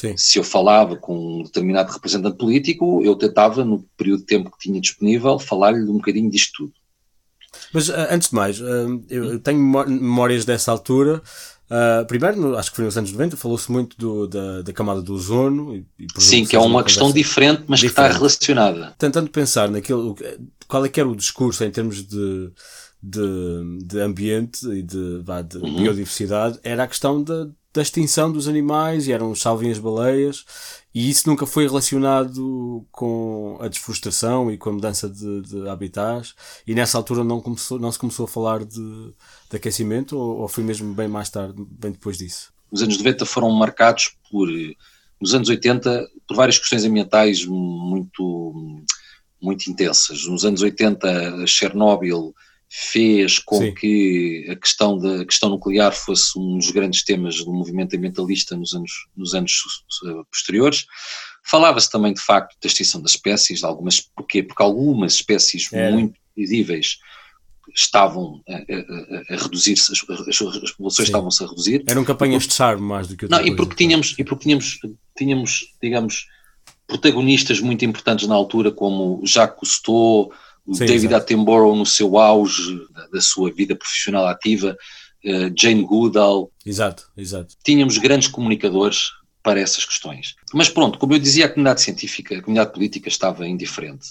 [0.00, 0.16] Sim.
[0.16, 4.58] se eu falava com um determinado representante político, eu tentava, no período de tempo que
[4.58, 6.72] tinha disponível, falar-lhe um bocadinho disto tudo.
[7.70, 11.20] Mas uh, antes de mais, uh, eu, tenho memórias dessa altura.
[11.70, 15.12] Uh, primeiro, acho que foi nos anos 90, falou-se muito do, da, da, camada do
[15.12, 15.76] ozono.
[15.76, 17.94] E, e Sim, que é uma, questão diferente, mas diferente.
[17.94, 18.94] que está relacionada.
[18.96, 20.16] Tentando pensar naquilo,
[20.66, 22.50] qual é que era o discurso em termos de,
[23.02, 25.82] de, de ambiente e de, de uhum.
[25.82, 30.44] biodiversidade, era a questão da, da extinção dos animais e eram salvem as baleias
[30.92, 36.34] e isso nunca foi relacionado com a desflorestação e com a mudança de, de habitats
[36.66, 39.14] e nessa altura não, começou, não se começou a falar de,
[39.48, 42.52] de aquecimento ou, ou foi mesmo bem mais tarde, bem depois disso?
[42.70, 44.48] Os anos 90 foram marcados por,
[45.20, 48.82] nos anos 80, por várias questões ambientais muito,
[49.40, 50.26] muito intensas.
[50.26, 52.34] Nos anos 80, Chernobyl
[52.72, 53.74] fez com Sim.
[53.74, 58.56] que a questão, da, a questão nuclear fosse um dos grandes temas do movimento ambientalista
[58.56, 59.52] nos anos, nos anos
[60.30, 60.86] posteriores.
[61.44, 64.40] Falava-se também, de facto, da extinção das espécies, algumas, porquê?
[64.42, 65.90] Porque algumas espécies é.
[65.90, 66.98] muito visíveis
[67.74, 71.82] estavam a, a, a reduzir-se, as, as, as populações estavam-se a reduzir.
[71.86, 74.44] Eram campanhas de charme mais do que outra Não, coisa, e porque, tínhamos, e porque
[74.44, 74.78] tínhamos,
[75.16, 76.26] tínhamos, digamos,
[76.86, 80.32] protagonistas muito importantes na altura, como Jacques Cousteau,
[80.72, 81.14] Sim, David.
[81.14, 84.76] Attenborough no seu auge da, da sua vida profissional ativa,
[85.24, 86.50] uh, Jane Goodall.
[86.64, 87.56] Exato, exato.
[87.64, 89.10] Tínhamos grandes comunicadores
[89.42, 90.34] para essas questões.
[90.52, 94.08] Mas pronto, como eu dizia, a comunidade científica, a comunidade política estava indiferente.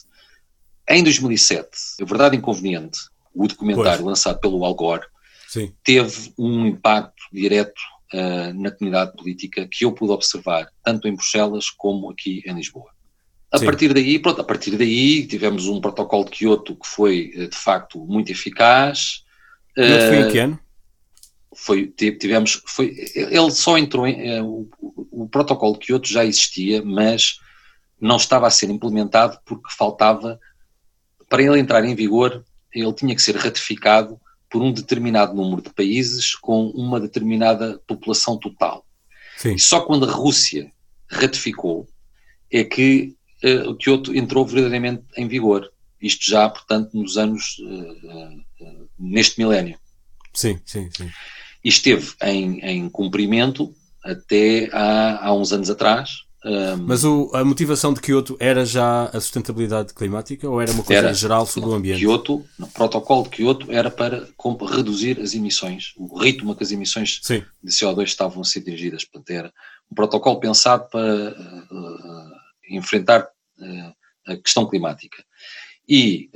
[0.88, 1.70] Em 2007,
[2.02, 3.00] a verdade inconveniente,
[3.34, 4.08] o documentário pois.
[4.08, 5.06] lançado pelo Al Gore,
[5.48, 5.72] Sim.
[5.84, 7.80] teve um impacto direto
[8.14, 12.90] uh, na comunidade política que eu pude observar, tanto em Bruxelas como aqui em Lisboa.
[13.52, 13.66] A Sim.
[13.66, 17.56] partir daí, pronto, a partir daí tivemos um protocolo de Kyoto que foi eh, de
[17.56, 19.24] facto muito eficaz.
[19.76, 20.60] Kyoto foi em eh, que ano?
[21.56, 26.84] Foi, tivemos, foi, ele só entrou em, eh, o, o, protocolo de Kyoto já existia,
[26.84, 27.40] mas
[28.00, 30.40] não estava a ser implementado porque faltava,
[31.28, 35.74] para ele entrar em vigor, ele tinha que ser ratificado por um determinado número de
[35.74, 38.86] países com uma determinada população total.
[39.38, 39.56] Sim.
[39.56, 40.72] E só quando a Rússia
[41.10, 41.88] ratificou
[42.52, 43.16] é que
[43.68, 45.72] o Kyoto entrou verdadeiramente em vigor.
[46.02, 49.78] Isto já, portanto, nos anos, uh, uh, neste milénio.
[50.34, 51.10] Sim, sim, sim.
[51.64, 53.74] E esteve em, em cumprimento
[54.04, 56.10] até há, há uns anos atrás.
[56.46, 60.84] Um, Mas o, a motivação de Kyoto era já a sustentabilidade climática ou era uma
[60.84, 62.00] coisa era, geral sobre o ambiente?
[62.00, 64.26] Kyoto, o protocolo de Kyoto era para
[64.72, 67.44] reduzir as emissões, o ritmo que as emissões Sim.
[67.62, 69.04] de CO2 estavam a ser dirigidas.
[69.04, 69.54] Portanto, era
[69.92, 72.32] um protocolo pensado para uh,
[72.70, 73.28] enfrentar
[74.28, 75.24] a questão climática.
[75.88, 76.30] E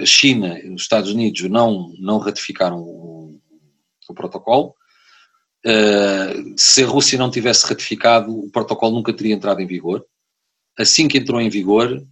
[0.00, 3.40] a China e os Estados Unidos não, não ratificaram o,
[4.08, 4.74] o protocolo.
[6.56, 10.04] se a Rússia não tivesse ratificado, o protocolo nunca teria entrado em vigor.
[10.78, 12.02] Assim que entrou em vigor,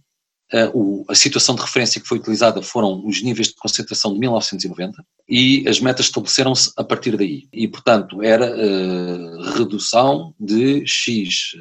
[0.53, 4.19] Uh, o, a situação de referência que foi utilizada foram os níveis de concentração de
[4.19, 7.47] 1990 e as metas estabeleceram-se a partir daí.
[7.53, 11.55] E, portanto, era uh, redução de X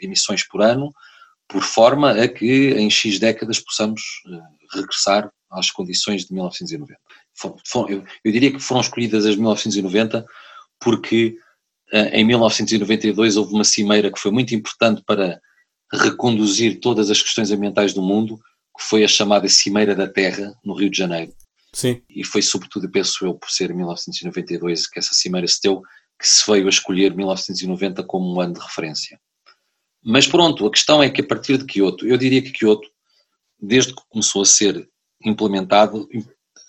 [0.00, 0.90] emissões por ano,
[1.48, 4.02] por forma a que em X décadas possamos
[4.72, 7.00] regressar às condições de 1990.
[7.34, 10.24] For, for, eu, eu, diria que foram escolhidas as 1990
[10.80, 11.36] porque
[11.92, 15.40] em 1992 houve uma cimeira que foi muito importante para
[15.92, 18.38] reconduzir todas as questões ambientais do mundo,
[18.76, 21.32] que foi a chamada Cimeira da Terra, no Rio de Janeiro.
[21.72, 22.02] Sim.
[22.08, 25.82] E foi sobretudo, penso eu, por ser 1992 que essa cimeira se deu,
[26.20, 29.18] que se veio a escolher 1990 como um ano de referência.
[30.04, 32.88] Mas pronto, a questão é que a partir de Kyoto, eu diria que Kyoto,
[33.58, 34.86] desde que começou a ser
[35.24, 36.06] implementado,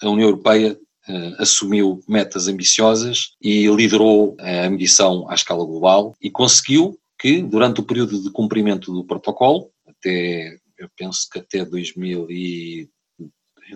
[0.02, 6.32] a União Europeia uh, assumiu metas ambiciosas e liderou a ambição à escala global e
[6.32, 12.28] conseguiu que, durante o período de cumprimento do protocolo, até, eu penso que até 2000
[12.30, 12.90] e,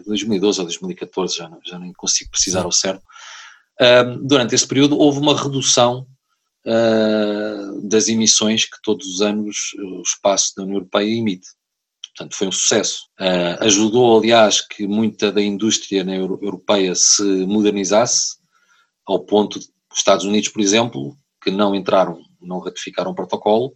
[0.06, 3.04] 2012 ou 2014, já, não, já nem consigo precisar ao certo,
[3.82, 6.08] uh, durante esse período houve uma redução
[6.65, 11.48] uh, das emissões que todos os anos o espaço da União Europeia emite.
[12.15, 13.08] Portanto, foi um sucesso.
[13.19, 18.38] Uh, ajudou, aliás, que muita da indústria na Euro europeia se modernizasse,
[19.06, 23.74] ao ponto de os Estados Unidos, por exemplo, que não entraram não ratificaram o protocolo,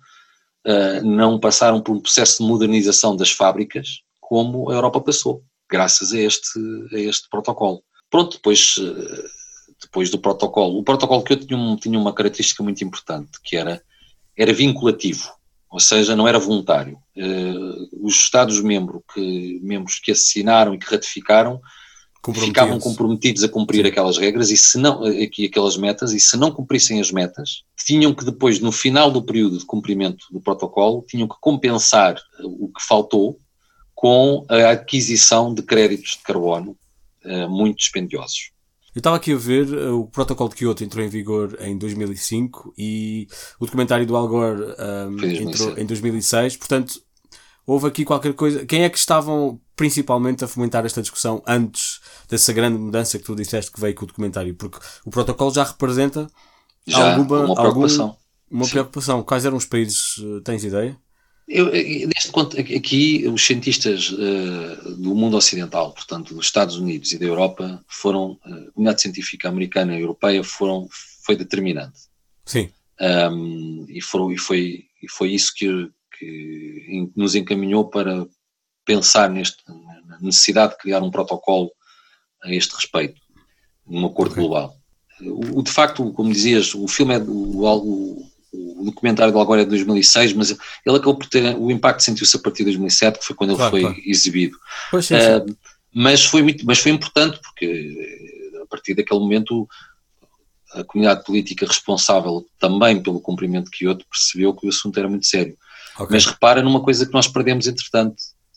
[0.66, 6.14] uh, não passaram por um processo de modernização das fábricas como a Europa passou, graças
[6.14, 6.60] a este,
[6.94, 7.84] a este protocolo.
[8.10, 9.24] Pronto, depois, uh,
[9.84, 13.56] depois do protocolo, o protocolo que eu tinha, um, tinha uma característica muito importante, que
[13.56, 13.82] era,
[14.38, 15.30] era vinculativo,
[15.70, 16.98] ou seja, não era voluntário.
[17.16, 21.62] Uh, os Estados-membros que, membros que assinaram e que ratificaram
[22.32, 26.52] ficavam comprometidos a cumprir aquelas regras e se não, aqui aquelas metas, e se não
[26.52, 31.28] cumprissem as metas, tinham que depois, no final do período de cumprimento do protocolo, tinham
[31.28, 33.38] que compensar o que faltou
[33.94, 36.78] com a aquisição de créditos de carbono
[37.26, 38.53] uh, muito dispendiosos.
[38.96, 42.74] Eu estava aqui a ver, eh, o protocolo de Kyoto entrou em vigor em 2005
[42.78, 43.28] e
[43.60, 47.02] o documentário do Al Gore um, entrou em 2006, portanto
[47.66, 48.66] houve aqui qualquer coisa.
[48.66, 53.36] Quem é que estavam principalmente a fomentar esta discussão antes dessa grande mudança que tu
[53.36, 54.54] disseste que veio com o documentário?
[54.54, 56.28] Porque o protocolo já representa
[56.86, 58.06] já, alguma, uma preocupação.
[58.06, 58.18] Algum,
[58.52, 59.24] uma preocupação.
[59.24, 60.18] Quais eram os países?
[60.20, 60.96] Eh, tens ideia?
[61.48, 67.18] Eu, neste ponto, aqui os cientistas uh, do mundo ocidental, portanto dos Estados Unidos e
[67.18, 70.88] da Europa, foram, uh, a comunidade científica americana e europeia foram,
[71.24, 72.00] foi determinante.
[72.46, 72.70] Sim.
[73.00, 78.26] Um, e, foram, e, foi, e foi isso que, que nos encaminhou para
[78.86, 81.72] pensar neste, na necessidade de criar um protocolo
[82.44, 83.22] a este respeito,
[83.86, 84.44] um acordo okay.
[84.44, 84.78] global.
[85.22, 89.64] O, de facto, como dizias, o filme é o, o, o documentário do Algor é
[89.64, 93.26] de 2006, mas ele acabou por ter o impacto sentiu-se a partir de 2007, que
[93.26, 93.98] foi quando ele claro, foi claro.
[94.06, 94.58] exibido.
[94.92, 95.52] Pois, sim, sim.
[95.52, 95.58] Uh,
[95.94, 99.68] mas foi muito, mas foi importante porque a partir daquele momento
[100.74, 105.26] a comunidade política responsável também pelo cumprimento de Kyoto percebeu que o assunto era muito
[105.26, 105.56] sério.
[105.96, 106.08] Okay.
[106.10, 108.16] Mas repara numa coisa que nós perdemos entretanto,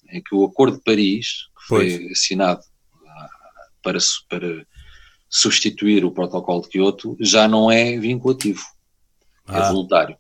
[0.09, 2.13] é que o Acordo de Paris, que foi pois.
[2.13, 2.61] assinado
[3.07, 3.29] ah,
[3.83, 4.67] para, para
[5.29, 8.63] substituir o protocolo de Kyoto, já não é vinculativo,
[9.47, 9.59] ah.
[9.59, 10.17] é voluntário.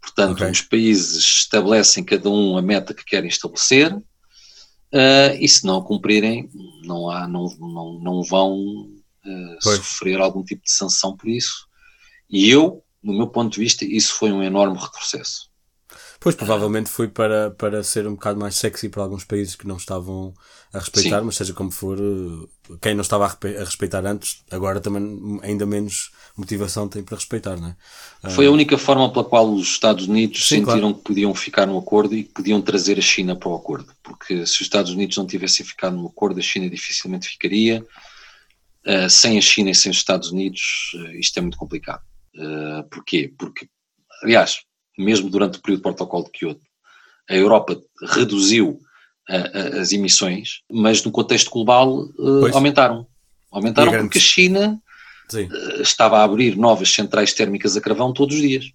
[0.00, 0.50] Portanto, okay.
[0.50, 6.48] os países estabelecem cada um a meta que querem estabelecer uh, e se não cumprirem,
[6.84, 11.66] não, há, não, não, não vão uh, sofrer algum tipo de sanção por isso.
[12.30, 15.49] E eu, no meu ponto de vista, isso foi um enorme retrocesso.
[16.20, 19.78] Pois, provavelmente foi para, para ser um bocado mais sexy para alguns países que não
[19.78, 20.34] estavam
[20.70, 21.24] a respeitar, Sim.
[21.24, 21.98] mas seja como for,
[22.82, 27.68] quem não estava a respeitar antes, agora também ainda menos motivação tem para respeitar, não
[27.68, 28.30] é?
[28.30, 30.94] Foi a única forma pela qual os Estados Unidos Sim, sentiram claro.
[30.96, 34.46] que podiam ficar no acordo e que podiam trazer a China para o acordo, porque
[34.46, 37.82] se os Estados Unidos não tivessem ficado no acordo, a China dificilmente ficaria.
[38.86, 42.02] Uh, sem a China e sem os Estados Unidos, uh, isto é muito complicado.
[42.34, 43.30] Uh, porquê?
[43.38, 43.68] Porque,
[44.22, 44.62] aliás,
[45.00, 46.60] mesmo durante o período do protocolo de Kyoto,
[47.28, 47.80] a Europa
[48.12, 48.80] reduziu
[49.28, 53.06] uh, as emissões, mas no contexto global uh, aumentaram.
[53.50, 54.80] Aumentaram porque a China
[55.32, 58.72] uh, estava a abrir novas centrais térmicas a carvão todos os dias.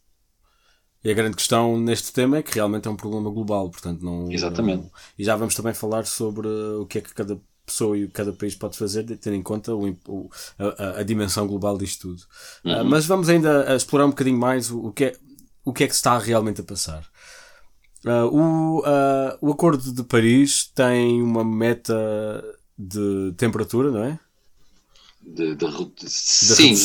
[1.03, 4.31] E a grande questão neste tema é que realmente é um problema global, portanto não.
[4.31, 4.83] Exatamente.
[4.83, 8.31] Não, e já vamos também falar sobre o que é que cada pessoa e cada
[8.31, 12.21] país pode fazer, tendo em conta o, o, a, a, dimensão global disto tudo.
[12.63, 12.81] Uhum.
[12.81, 15.17] Uh, mas vamos ainda explorar um bocadinho mais o, o, que é,
[15.65, 17.03] o que é que está realmente a passar.
[18.05, 21.95] Uh, o, uh, o Acordo de Paris tem uma meta
[22.77, 24.19] de temperatura, não é?
[25.25, 26.75] De, de, de, sim,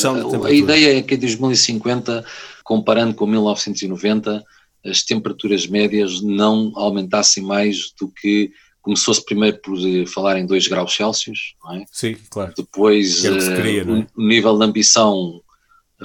[0.47, 2.25] a, ideia é que em 2050,
[2.65, 4.43] comparando com 1990,
[4.87, 10.69] as temperaturas médias não aumentassem mais do que começou-se primeiro por eh, falar em 2
[10.69, 11.85] graus Celsius, não é?
[11.93, 12.55] Sim, claro.
[12.57, 14.07] Depois é uh, queria, é?
[14.17, 15.43] o nível de ambição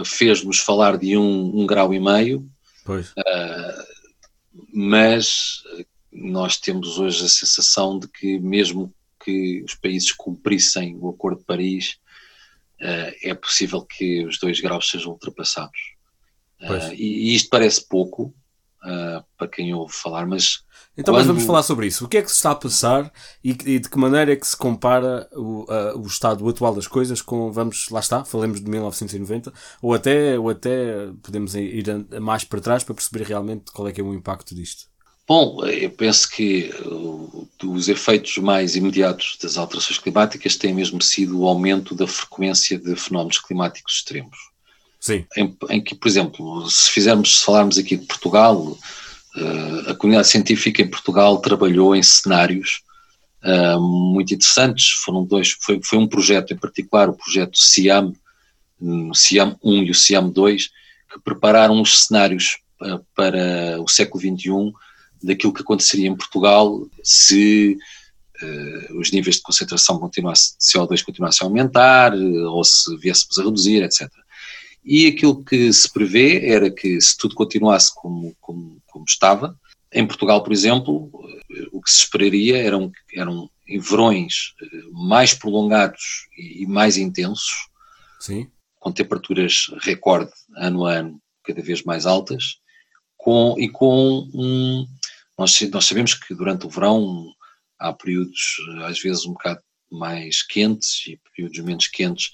[0.03, 2.45] fez-nos falar de um, um grau e meio.
[2.85, 3.11] Pois.
[3.13, 3.83] Uh,
[4.71, 5.63] mas
[6.11, 11.45] nós temos hoje a sensação de que mesmo que os países cumprissem o Acordo de
[11.45, 11.97] Paris,
[12.79, 15.95] uh, é possível que os dois graus sejam ultrapassados.
[16.61, 18.33] Uh, e, e, isto parece pouco
[19.35, 20.63] para quem ouve falar, mas.
[20.97, 21.17] Então, quando...
[21.17, 22.05] mas vamos falar sobre isso.
[22.05, 23.11] O que é que se está a passar
[23.43, 25.65] e, e de que maneira é que se compara o,
[25.97, 30.49] o estado atual das coisas com, vamos, lá está, falemos de 1990, ou até, ou
[30.49, 31.85] até podemos ir
[32.21, 34.85] mais para trás para perceber realmente qual é que é o impacto disto?
[35.27, 36.71] Bom, eu penso que
[37.63, 42.95] os efeitos mais imediatos das alterações climáticas têm mesmo sido o aumento da frequência de
[42.95, 44.37] fenómenos climáticos extremos.
[44.99, 45.25] Sim.
[45.35, 48.77] Em, em que, por exemplo, se fizermos, se falarmos aqui de Portugal,
[49.87, 52.81] a comunidade científica em Portugal trabalhou em cenários
[53.43, 54.89] uh, muito interessantes.
[55.03, 58.13] Foram dois, foi, foi um projeto em particular, o projeto CIAM,
[58.79, 60.67] o CIAM 1 e o CIAM 2,
[61.13, 64.73] que prepararam os cenários uh, para o século XXI
[65.23, 67.77] daquilo que aconteceria em Portugal se
[68.41, 73.83] uh, os níveis de concentração de CO2 continuassem a aumentar ou se viéssemos a reduzir,
[73.83, 74.09] etc.
[74.85, 79.59] E aquilo que se prevê era que se tudo continuasse como, como, como estava,
[79.91, 84.53] em Portugal, por exemplo, uh, o que se esperaria eram, eram verões
[84.91, 87.67] mais prolongados e, e mais intensos,
[88.19, 88.49] Sim.
[88.79, 92.59] com temperaturas recorde ano a ano cada vez mais altas,
[93.17, 94.85] com, e com um,
[95.37, 97.33] nós, nós sabemos que durante o verão
[97.79, 102.31] há períodos, às vezes, um bocado mais quentes e períodos menos quentes.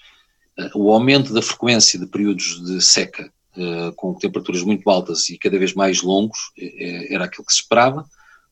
[0.58, 5.38] Eh, o aumento da frequência de períodos de seca eh, com temperaturas muito altas e
[5.38, 8.06] cada vez mais longos eh, era aquilo que se esperava.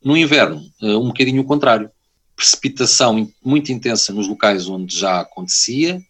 [0.04, 1.92] No inverno, um bocadinho o contrário.
[2.34, 6.02] Precipitação muito intensa nos locais onde já acontecia,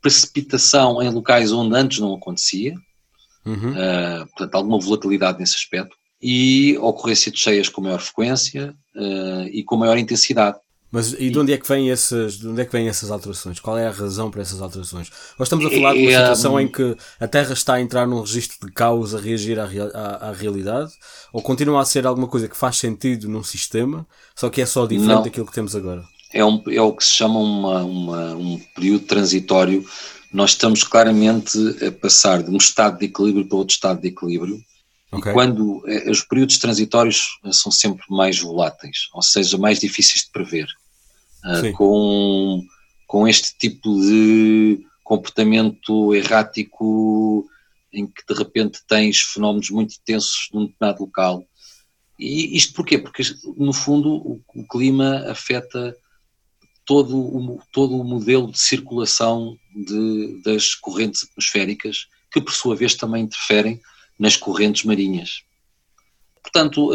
[0.00, 2.74] precipitação em locais onde antes não acontecia,
[3.44, 3.72] uhum.
[3.72, 9.64] uh, portanto, alguma volatilidade nesse aspecto e ocorrência de cheias com maior frequência uh, e
[9.64, 10.58] com maior intensidade.
[10.94, 13.58] Mas e de onde é que vêm essas, de onde é que vêm essas alterações?
[13.58, 15.10] Qual é a razão para essas alterações?
[15.36, 16.60] Nós estamos a falar de uma situação um...
[16.60, 20.28] em que a Terra está a entrar num registro de caos a reagir à, à,
[20.28, 20.92] à, realidade?
[21.32, 24.86] Ou continua a ser alguma coisa que faz sentido num sistema, só que é só
[24.86, 25.22] diferente Não.
[25.24, 26.04] daquilo que temos agora?
[26.32, 29.84] É, um, é o que se chama uma, uma, um período transitório.
[30.32, 34.62] Nós estamos claramente a passar de um estado de equilíbrio para outro estado de equilíbrio
[35.14, 35.30] Okay.
[35.30, 40.30] E quando eh, os períodos transitórios são sempre mais voláteis, ou seja, mais difíceis de
[40.32, 40.66] prever.
[41.44, 42.64] Uh, com,
[43.06, 47.46] com este tipo de comportamento errático
[47.92, 51.44] em que de repente tens fenómenos muito intensos num determinado local.
[52.18, 52.98] E isto porquê?
[52.98, 53.22] Porque
[53.56, 55.94] no fundo o, o clima afeta
[56.84, 62.94] todo o, todo o modelo de circulação de, das correntes atmosféricas, que por sua vez
[62.94, 63.80] também interferem
[64.18, 65.42] nas correntes marinhas.
[66.42, 66.92] Portanto,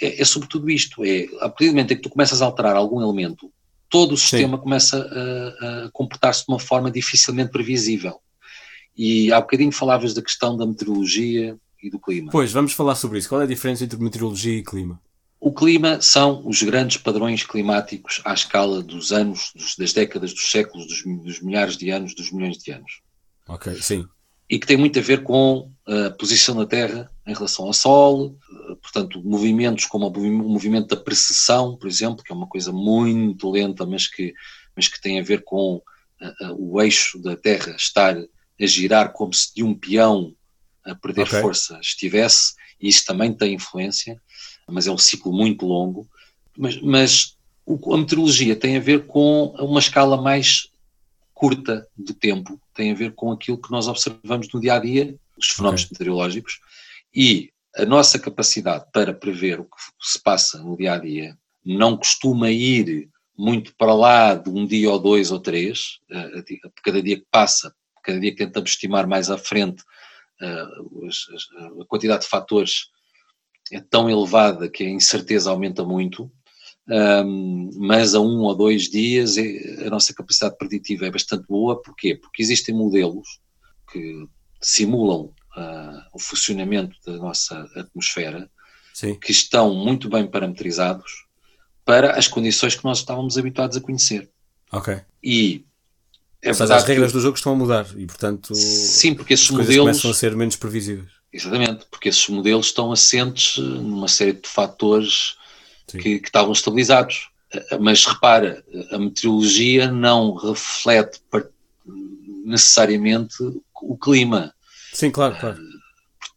[0.00, 2.46] é, é, é sobretudo isto, é, a partir do momento em que tu começas a
[2.46, 3.52] alterar algum elemento,
[3.88, 4.62] todo o sistema Sim.
[4.62, 8.20] começa a, a comportar-se de uma forma dificilmente previsível.
[8.96, 12.30] E há bocadinho falavas da questão da meteorologia e do clima.
[12.30, 13.28] Pois, vamos falar sobre isso.
[13.28, 15.00] Qual é a diferença entre meteorologia e clima?
[15.40, 20.86] O clima são os grandes padrões climáticos à escala dos anos, das décadas, dos séculos,
[20.88, 23.00] dos, dos milhares de anos, dos milhões de anos.
[23.46, 24.04] Ok, sim
[24.48, 28.36] e que tem muito a ver com a posição da Terra em relação ao Sol,
[28.82, 33.84] portanto, movimentos como o movimento da precessão, por exemplo, que é uma coisa muito lenta,
[33.84, 34.34] mas que,
[34.74, 35.82] mas que tem a ver com
[36.58, 40.34] o eixo da Terra estar a girar como se de um peão
[40.84, 41.40] a perder okay.
[41.40, 44.20] força estivesse, e isso também tem influência,
[44.66, 46.08] mas é um ciclo muito longo.
[46.56, 47.36] Mas, mas
[47.92, 50.67] a meteorologia tem a ver com uma escala mais
[51.38, 55.16] curta de tempo, tem a ver com aquilo que nós observamos no dia a dia,
[55.38, 55.94] os fenómenos okay.
[55.94, 56.58] meteorológicos,
[57.14, 61.96] e a nossa capacidade para prever o que se passa no dia a dia não
[61.96, 67.20] costuma ir muito para lá de um dia ou dois ou três, uh, cada dia
[67.20, 67.72] que passa,
[68.02, 69.80] cada dia que tentamos estimar mais à frente,
[70.42, 72.88] uh, a quantidade de fatores
[73.70, 76.28] é tão elevada que a incerteza aumenta muito,
[76.88, 81.80] um, mas a um ou dois dias é, a nossa capacidade preditiva é bastante boa.
[81.82, 82.14] Porquê?
[82.14, 83.40] Porque existem modelos
[83.92, 84.26] que
[84.60, 88.50] simulam uh, o funcionamento da nossa atmosfera
[88.94, 89.14] Sim.
[89.14, 91.26] que estão muito bem parametrizados
[91.84, 94.28] para as condições que nós estávamos habituados a conhecer.
[94.72, 95.00] Ok.
[95.22, 95.64] E
[96.42, 99.76] é seja, as regras do jogo estão a mudar e, portanto, sim, porque esses modelos
[99.76, 101.08] começam a ser menos previsíveis.
[101.32, 105.36] Exatamente, porque esses modelos estão assentes numa série de fatores
[105.92, 107.30] que, que, estavam estabilizados.
[107.80, 111.20] Mas repara, a meteorologia não reflete
[112.44, 113.36] necessariamente
[113.82, 114.52] o clima.
[114.92, 115.58] Sim, claro, claro.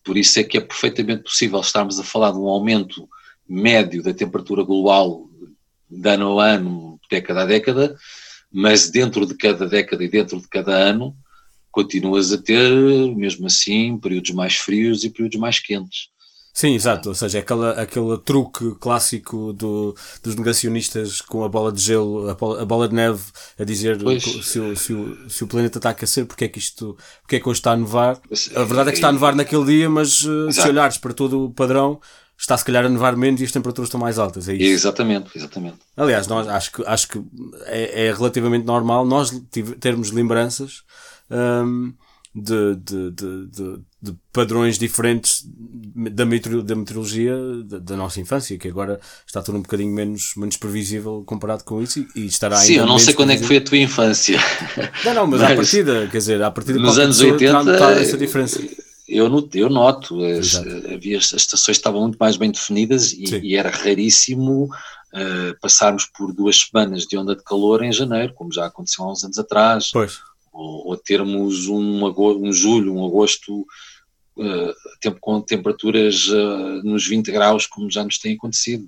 [0.04, 3.08] Por isso é que é perfeitamente possível estarmos a falar de um aumento
[3.48, 5.30] médio da temperatura global
[5.90, 7.98] de ano a ano, década a década,
[8.52, 11.16] mas dentro de cada década e dentro de cada ano
[11.72, 12.72] continuas a ter,
[13.16, 16.10] mesmo assim, períodos mais frios e períodos mais quentes.
[16.54, 17.10] Sim, exato.
[17.10, 22.36] Ou seja, aquela, aquele truque clássico do, dos negacionistas com a bola de gelo, a
[22.36, 23.22] bola, a bola de neve,
[23.58, 26.60] a dizer se o, se, o, se o planeta está a aquecer, porque é que
[26.60, 28.20] isto, porque é que hoje está a nevar.
[28.56, 30.54] A verdade é que está a nevar naquele dia, mas eh, exato.
[30.54, 32.00] se olhares para todo o padrão,
[32.38, 34.50] está se calhar a nevar menos e as temperaturas estão mais altas.
[34.50, 34.64] É isso.
[34.64, 35.78] Exatamente, exatamente.
[35.96, 37.22] Aliás, nós, acho que, acho que
[37.66, 39.32] é, é relativamente normal nós
[39.80, 40.84] termos lembranças.
[41.30, 41.94] Um,
[42.34, 43.80] de, de, de, de,
[44.34, 49.62] padrões diferentes da, meteo, da meteorologia da, da, nossa infância, que agora está tudo um
[49.62, 53.32] bocadinho menos, menos previsível comparado com isso e, e estará Sim, eu não sei quando
[53.32, 54.40] é que foi a tua infância.
[55.06, 58.60] Não, não, mas, mas à partida, quer dizer, à partida nos anos 80 essa diferença.
[59.08, 63.56] Eu noto, eu noto as, havia, as estações estavam muito mais bem definidas e, e
[63.56, 68.66] era raríssimo uh, passarmos por duas semanas de onda de calor em janeiro, como já
[68.66, 69.90] aconteceu há uns anos atrás.
[69.92, 70.20] Pois
[70.52, 73.66] ou, ou termos um, um julho, um agosto
[75.20, 78.88] com temperaturas uh, nos 20 graus, como já nos tem acontecido.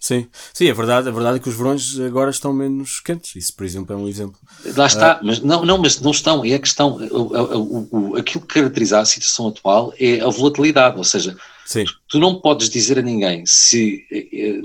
[0.00, 3.36] Sim, sim, é verdade, a verdade é que os verões agora estão menos quentes.
[3.36, 4.38] Isso, por exemplo, é um exemplo.
[4.74, 6.42] Lá está, uh, mas não, não, mas não estão.
[6.42, 6.96] É a questão.
[7.10, 11.36] O, o, o, aquilo que caracteriza a situação atual é a volatilidade, ou seja,
[11.66, 11.84] sim.
[12.08, 14.62] tu não podes dizer a ninguém se eh,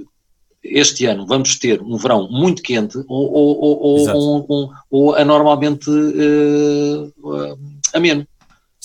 [0.63, 7.13] este ano vamos ter um verão muito quente ou, ou, ou, ou, ou anormalmente uh,
[7.93, 8.25] ameno.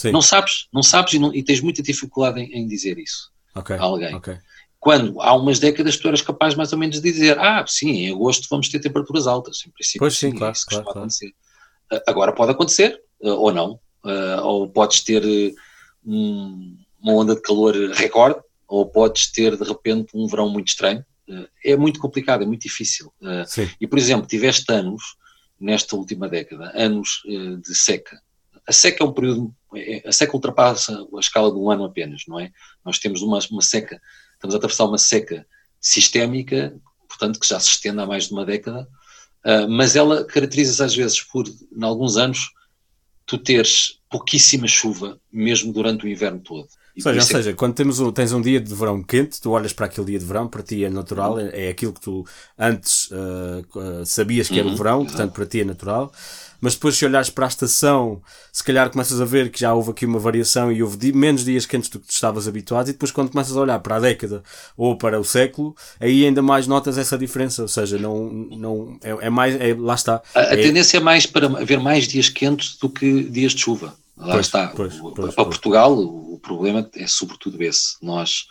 [0.01, 0.13] Sim.
[0.13, 3.77] Não sabes, não sabes e, não, e tens muita dificuldade em, em dizer isso okay,
[3.77, 4.15] a alguém.
[4.15, 4.39] Okay.
[4.79, 8.11] Quando há umas décadas tu eras capaz mais ou menos de dizer ah, sim, em
[8.11, 10.99] agosto vamos ter temperaturas altas, em princípio pois sim, sim claro, é isso claro, claro.
[11.01, 11.35] acontecer.
[11.93, 13.79] Uh, agora pode acontecer, ou não,
[14.43, 15.23] ou podes ter
[16.03, 21.05] um, uma onda de calor recorde, ou podes ter de repente um verão muito estranho,
[21.63, 23.13] é muito complicado, é muito difícil.
[23.47, 23.69] Sim.
[23.79, 25.03] E, por exemplo, tiveste anos,
[25.61, 28.19] nesta última década, anos de seca.
[28.67, 29.55] A seca é um período,
[30.05, 32.51] a seca ultrapassa a escala de um ano apenas, não é?
[32.85, 34.01] Nós temos uma, uma seca,
[34.35, 35.47] estamos a atravessar uma seca
[35.81, 36.75] sistémica,
[37.09, 38.89] portanto, que já se estende há mais de uma década,
[39.45, 42.51] eh, mas ela caracteriza-se às vezes por, em alguns anos,
[43.27, 46.69] tu teres pouquíssima chuva, mesmo durante o inverno todo.
[46.97, 49.73] Ou seja, ou seja, quando temos um, tens um dia de verão quente, tu olhas
[49.73, 52.27] para aquele dia de verão, para ti é natural, é, é, aquilo que tu
[52.59, 56.13] antes uh, uh, sabias que era o uhum, verão, portanto para ti é natural.
[56.61, 59.91] Mas depois, se olhares para a estação, se calhar começas a ver que já houve
[59.91, 63.11] aqui uma variação e houve menos dias quentes do que tu estavas habituado, e depois,
[63.11, 64.43] quando começas a olhar para a década
[64.77, 67.63] ou para o século, aí ainda mais notas essa diferença.
[67.63, 70.23] Ou seja, não, não, é, é mais, é, lá está.
[70.35, 73.63] A, a é, tendência é mais para haver mais dias quentes do que dias de
[73.63, 73.95] chuva.
[74.17, 74.69] Lá pois, está.
[74.69, 77.97] Pois, pois, para Portugal, o problema é sobretudo esse.
[78.03, 78.49] Nós,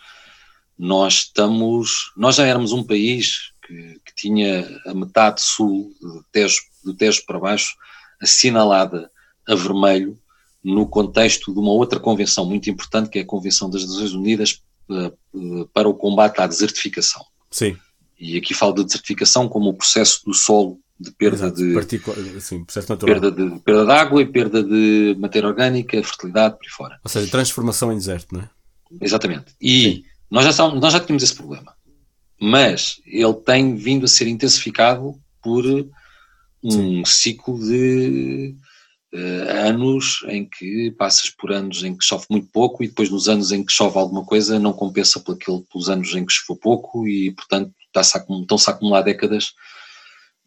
[0.76, 6.60] nós estamos, nós já éramos um país que, que tinha a metade sul do Tejo,
[6.84, 7.76] do Tejo para baixo
[8.20, 9.10] assinalada
[9.46, 10.18] a vermelho
[10.62, 14.62] no contexto de uma outra convenção muito importante, que é a Convenção das Nações Unidas
[14.90, 15.12] eh,
[15.72, 17.24] para o combate à desertificação.
[17.50, 17.76] Sim.
[18.18, 22.62] E aqui falo de desertificação como o processo do solo de perda Exato, de sim,
[23.06, 27.00] perda de perda de água e perda de matéria orgânica, fertilidade por aí fora.
[27.02, 28.50] Ou seja, transformação em deserto, não é?
[29.00, 29.54] Exatamente.
[29.58, 31.74] E nós já, nós já tínhamos esse problema.
[32.38, 35.64] Mas ele tem vindo a ser intensificado por
[36.62, 38.54] um ciclo de
[39.14, 43.28] uh, anos em que passas por anos em que chove muito pouco e depois nos
[43.28, 46.56] anos em que chove alguma coisa não compensa por aquele, pelos anos em que choveu
[46.56, 49.52] pouco e, portanto, estão-se a acumular décadas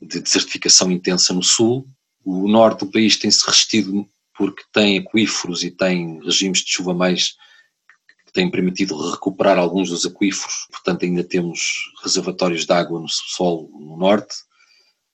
[0.02, 1.88] de desertificação intensa no sul.
[2.24, 7.36] O norte do país tem-se resistido porque tem aquíferos e tem regimes de chuva mais
[8.26, 13.70] que têm permitido recuperar alguns dos aquíferos, portanto ainda temos reservatórios de água no subsolo
[13.80, 14.34] no norte,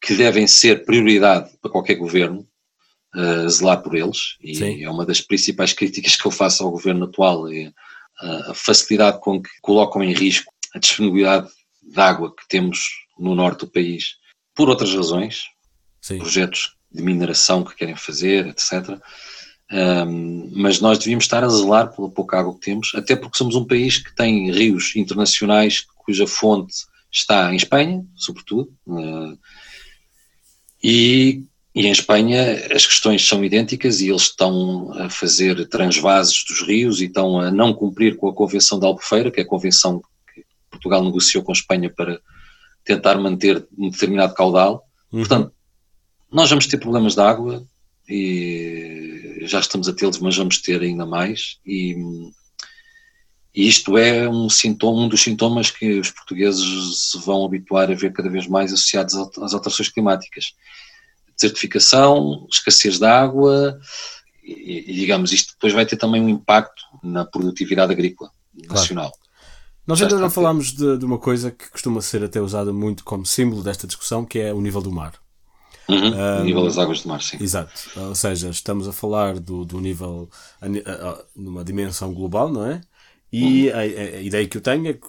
[0.02, 2.48] que devem ser prioridade para qualquer governo,
[3.16, 4.84] uh, zelar por eles, e Sim.
[4.84, 7.72] é uma das principais críticas que eu faço ao governo atual, é
[8.22, 11.48] a facilidade com que colocam em risco a disponibilidade
[11.82, 14.16] de água que temos no norte do país
[14.54, 15.46] por outras razões,
[16.02, 16.18] Sim.
[16.18, 19.00] projetos de mineração que querem fazer, etc.
[19.72, 23.56] Um, mas nós devíamos estar a zelar pela pouca água que temos, até porque somos
[23.56, 26.74] um país que tem rios internacionais cuja fonte
[27.12, 29.38] está em Espanha, sobretudo, uh,
[30.84, 31.44] e,
[31.76, 37.02] e, em Espanha as questões são idênticas e eles estão a fazer transvases dos rios
[37.02, 40.02] e estão a não cumprir com a Convenção da Albufeira, que é a convenção
[40.34, 42.20] que Portugal negociou com a Espanha para
[42.84, 44.84] tentar manter um determinado caudal.
[45.12, 45.20] Uhum.
[45.20, 45.52] Portanto,
[46.32, 47.64] nós vamos ter problemas de água
[48.08, 51.58] e já estamos a tê-los, mas vamos ter ainda mais.
[51.66, 51.96] E,
[53.60, 57.94] e isto é um sintoma, um dos sintomas que os portugueses se vão habituar a
[57.94, 60.54] ver cada vez mais associados às alterações climáticas.
[61.36, 63.78] Desertificação, escassez de água,
[64.42, 68.32] e, e, digamos, isto depois vai ter também um impacto na produtividade agrícola
[68.70, 69.12] nacional.
[69.12, 69.24] Claro.
[69.86, 73.26] Nós ainda não falámos de, de, uma coisa que costuma ser até usada muito como
[73.26, 75.16] símbolo desta discussão, que é o nível do mar.
[75.90, 77.36] Uhum, um, o nível das águas do mar, sim.
[77.42, 77.74] Exato.
[77.98, 80.30] Ou seja, estamos a falar do, do nível
[81.36, 82.80] numa dimensão global, não é?
[83.32, 83.76] E uhum.
[83.76, 85.08] a, a, ideia que eu tenho é que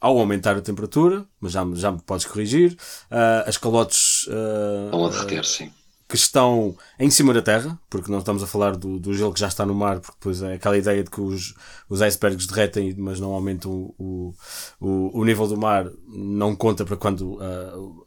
[0.00, 2.72] ao aumentar a temperatura, mas já, já me podes corrigir,
[3.10, 5.72] uh, as calotes uh, vão a derreter, sim
[6.14, 9.40] que estão em cima da Terra, porque não estamos a falar do, do gelo que
[9.40, 11.54] já está no mar, porque depois é aquela ideia de que os,
[11.88, 14.32] os icebergs derretem, mas não aumentam o,
[14.80, 18.04] o, o nível do mar, não conta para quando uh,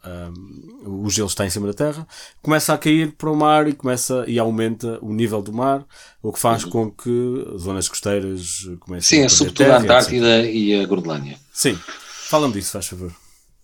[0.86, 2.08] o gelo está em cima da Terra,
[2.42, 5.86] começa a cair para o mar e começa e aumenta o nível do mar,
[6.24, 6.70] o que faz uhum.
[6.70, 11.38] com que zonas costeiras comecem Sim, a é sobretudo a Antártida e a Groenlândia.
[11.52, 11.78] Sim,
[12.30, 13.12] fala-me disso, faz favor.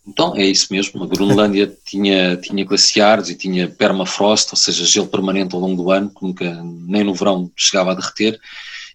[0.05, 1.03] Então, é isso mesmo.
[1.03, 5.91] A Groenlândia tinha, tinha glaciares e tinha permafrost, ou seja, gelo permanente ao longo do
[5.91, 8.39] ano, que nunca, nem no verão chegava a derreter,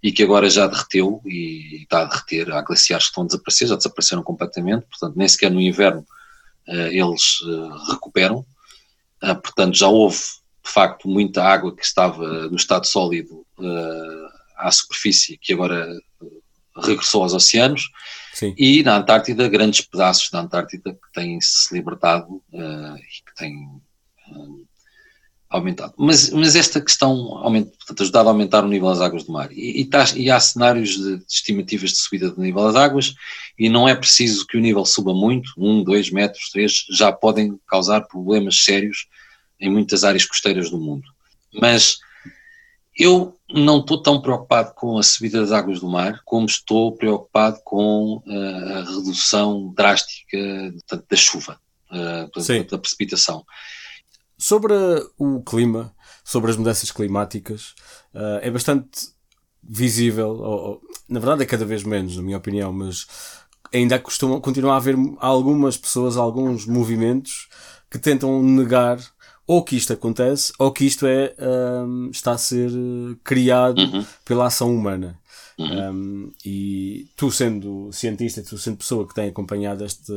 [0.03, 2.53] e que agora já derreteu e está a derreter.
[2.53, 6.07] Há glaciares que estão a desaparecer, já desapareceram completamente, portanto, nem sequer no inverno
[6.69, 8.45] uh, eles uh, recuperam.
[9.23, 10.19] Uh, portanto, já houve,
[10.65, 13.45] de facto, muita água que estava no estado sólido
[14.57, 15.89] à superfície, que agora
[16.77, 17.91] regressou aos oceanos.
[18.39, 18.55] Sim.
[18.57, 23.67] E na Antártida, grandes pedaços da Antártida que têm-se libertado uh, e que têm
[24.31, 24.65] uh,
[25.51, 25.93] aumentado.
[25.97, 27.43] Mas, mas esta questão
[27.99, 29.51] ajudado a aumentar o nível das águas do mar.
[29.51, 33.13] E, e, tá, e há cenários de, de, estimativas de subida do nível das águas
[33.59, 37.59] e não é preciso que o nível suba muito, um, dois metros, três, já podem
[37.67, 39.09] causar problemas sérios
[39.59, 41.09] em muitas áreas costeiras do mundo.
[41.53, 41.99] Mas
[42.99, 47.61] eu não estou tão preocupado com a subida das águas do mar como estou preocupado
[47.65, 50.37] com uh, a redução drástica
[50.91, 51.61] da chuva,
[51.93, 53.45] uh, da precipitação.
[54.37, 54.75] Sobre
[55.17, 55.95] o clima,
[56.25, 57.75] sobre as mudanças climáticas,
[58.15, 59.09] uh, é bastante
[59.63, 63.07] visível, ou, na verdade é cada vez menos, na minha opinião, mas
[63.73, 67.49] ainda costuma, continua a haver algumas pessoas, alguns movimentos
[67.91, 68.99] que tentam negar
[69.49, 72.71] ou que isto acontece, ou que isto é, um, está a ser
[73.25, 74.05] criado uhum.
[74.23, 75.19] pela ação humana.
[75.59, 75.91] Uhum.
[75.91, 80.13] Um, e tu sendo cientista, tu sendo pessoa que tem acompanhado este,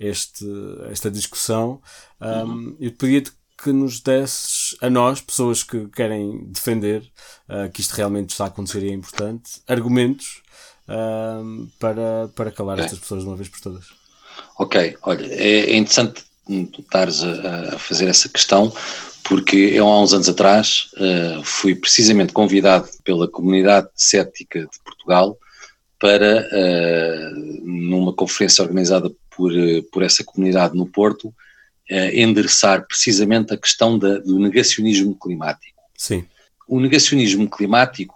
[0.00, 0.44] este,
[0.90, 1.80] esta discussão,
[2.20, 2.76] um, uhum.
[2.80, 7.02] eu pedia-te que nos desses a nós, pessoas que querem defender
[7.48, 10.42] uh, que isto realmente está a acontecer e é importante, argumentos
[10.88, 13.84] uh, para, para calar estas pessoas de uma vez por todas.
[14.58, 16.29] Ok, olha, é interessante
[16.66, 18.72] tu estares a, a, fazer essa questão,
[19.24, 25.38] porque eu há uns anos atrás uh, fui precisamente convidado pela comunidade cética de Portugal
[25.98, 31.32] para, uh, numa conferência organizada por, uh, por essa comunidade no Porto,
[32.12, 35.82] endereçar precisamente a questão da, do negacionismo climático.
[35.96, 36.24] Sim.
[36.68, 38.14] O negacionismo climático,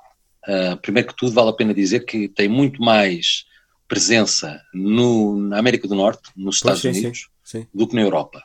[0.80, 3.46] primeiro que tudo, vale a pena dizer que tem muito mais
[3.88, 7.33] presença no, na América do Norte, nos Estados sim, Unidos, sim Sim.
[7.72, 8.42] Do que na Europa.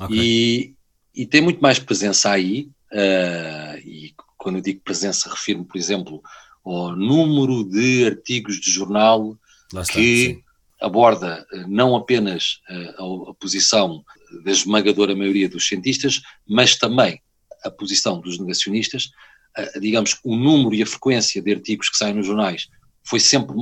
[0.00, 0.16] Okay.
[0.16, 0.74] E,
[1.14, 6.22] e tem muito mais presença aí, uh, e quando eu digo presença, refiro-me, por exemplo,
[6.64, 10.42] ao número de artigos de jornal está, que sim.
[10.80, 14.04] aborda eh, não apenas uh, a, a posição
[14.44, 17.20] da esmagadora maioria dos cientistas, mas também
[17.64, 19.10] a posição dos negacionistas,
[19.58, 22.68] uh, digamos, o número e a frequência de artigos que saem nos jornais
[23.04, 23.54] foi sempre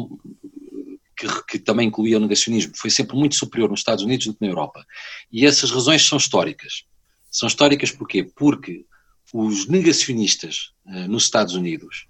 [1.20, 4.40] que, que, também incluía o negacionismo, foi sempre muito superior nos Estados Unidos do que
[4.40, 4.86] na Europa.
[5.30, 6.84] E essas razões são históricas.
[7.30, 8.24] São históricas porquê?
[8.24, 8.86] Porque
[9.32, 12.06] os negacionistas uh, nos Estados Unidos,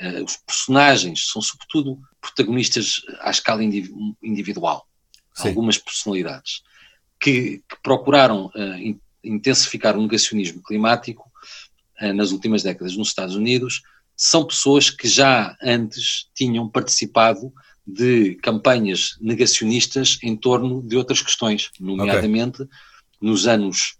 [0.00, 4.88] uh, os personagens são sobretudo protagonistas à escala individual.
[5.34, 5.48] Sim.
[5.48, 6.62] Algumas personalidades
[7.20, 11.30] que, que procuraram in, intensificar o negacionismo climático
[12.14, 13.82] nas últimas décadas nos Estados Unidos
[14.16, 17.52] são pessoas que já antes tinham participado
[17.86, 22.76] de campanhas negacionistas em torno de outras questões, nomeadamente okay.
[23.20, 23.96] nos anos,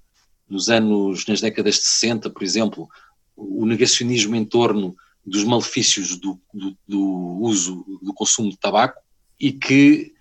[0.48, 2.88] nos anos, nas décadas de 60, por exemplo,
[3.36, 9.00] o negacionismo em torno dos malefícios do, do, do uso, do consumo de tabaco
[9.38, 10.12] e que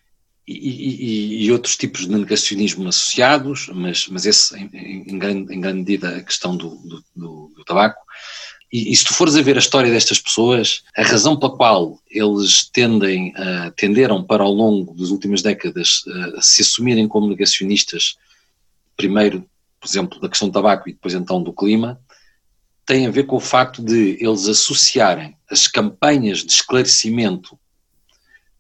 [0.48, 5.60] e, e, e, outros tipos de negacionismo associados, mas, mas esse em, em, grande, em
[5.60, 8.05] grande medida a questão do, do, do, do tabaco.
[8.72, 12.00] E, e, se tu fores a ver a história destas pessoas, a razão pela qual
[12.10, 18.18] eles tendem, uh, tenderam para ao longo das últimas décadas uh, se assumirem como negacionistas,
[18.98, 19.48] primeiro,
[19.80, 22.00] por exemplo, da questão do tabaco e depois então do clima,
[22.86, 27.58] tem a ver com o facto de eles associarem as campanhas de esclarecimento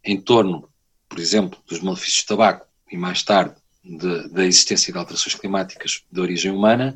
[0.03, 0.69] em torno,
[1.09, 6.03] por exemplo, dos malefícios do tabaco e mais tarde de, da existência de alterações climáticas
[6.11, 6.95] de origem humana,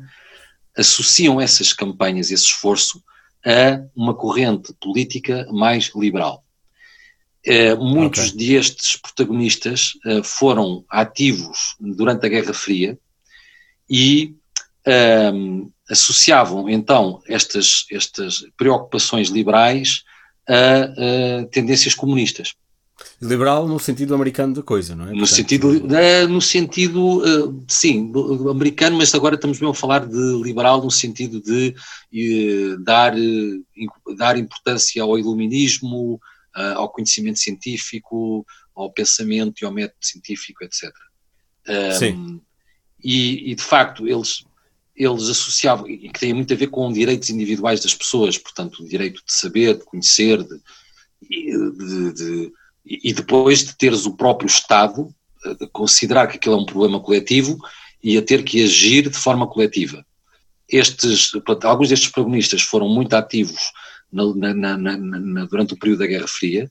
[0.76, 3.02] associam essas campanhas, esse esforço,
[3.44, 6.44] a uma corrente política mais liberal.
[7.46, 8.36] Uh, muitos okay.
[8.36, 12.98] destes protagonistas uh, foram ativos durante a Guerra Fria
[13.88, 14.34] e
[14.86, 20.04] uh, associavam então estas, estas preocupações liberais
[20.46, 22.54] a, a tendências comunistas.
[23.20, 25.08] Liberal no sentido americano da coisa, não é?
[25.08, 28.10] No Portanto, sentido, uh, no sentido uh, sim,
[28.50, 33.14] americano, mas agora estamos mesmo a falar de liberal no sentido de uh, dar,
[34.16, 36.20] dar importância ao iluminismo,
[36.74, 38.44] ao conhecimento científico,
[38.74, 40.90] ao pensamento e ao método científico, etc.
[41.68, 42.40] Um, sim.
[43.02, 44.44] E, e, de facto, eles
[44.96, 48.88] eles associavam, e que tem muito a ver com direitos individuais das pessoas, portanto, o
[48.88, 50.60] direito de saber, de conhecer, de,
[51.22, 52.52] de, de,
[52.90, 55.14] e depois de teres o próprio Estado
[55.44, 57.56] a considerar que aquilo é um problema coletivo
[58.02, 60.04] e a ter que agir de forma coletiva.
[60.68, 61.32] Estes,
[61.62, 63.72] alguns destes protagonistas foram muito ativos
[64.12, 66.70] na, na, na, durante o período da Guerra Fria,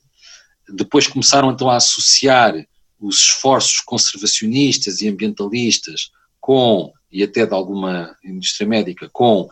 [0.68, 2.54] depois começaram então a associar
[2.98, 9.48] os esforços conservacionistas e ambientalistas com e até de alguma indústria médica com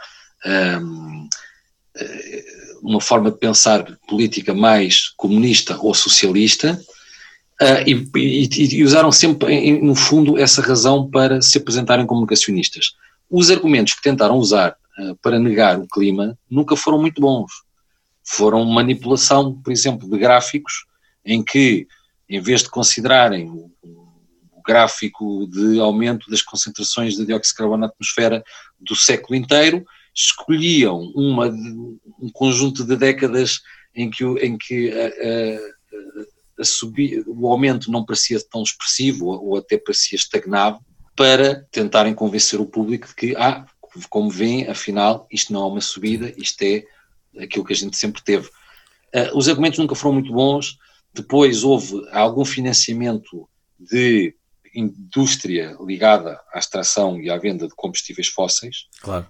[0.46, 1.28] um,
[1.96, 2.44] eh,
[2.82, 6.80] uma forma de pensar política mais comunista ou socialista
[7.60, 12.22] uh, e, e, e, usaram sempre, em, no fundo, essa razão para se apresentarem como
[12.22, 12.92] negacionistas.
[13.30, 17.50] Os argumentos que tentaram usar uh, para negar o clima nunca foram muito bons.
[18.24, 20.84] Foram manipulação, por exemplo, de gráficos
[21.24, 21.86] em que,
[22.28, 23.70] em vez de considerarem o,
[24.68, 28.44] gráfico de aumento das concentrações de dióxido de carbono na atmosfera
[28.78, 29.82] do século inteiro,
[30.18, 33.60] escolhiam uma, um conjunto de décadas
[33.94, 39.56] em que, em que a, a, a subir, o aumento não parecia tão expressivo ou,
[39.56, 40.80] até parecia estagnado,
[41.14, 43.64] para tentarem convencer o público de que, ah,
[44.10, 46.84] como veem, afinal, isto não é uma subida, isto é
[47.40, 48.48] aquilo que a gente sempre teve.
[49.14, 50.78] Uh, os argumentos nunca foram muito bons,
[51.14, 53.48] depois houve algum financiamento
[53.78, 54.34] de
[54.74, 58.86] indústria ligada à extração e à venda de combustíveis fósseis.
[59.00, 59.26] Claro.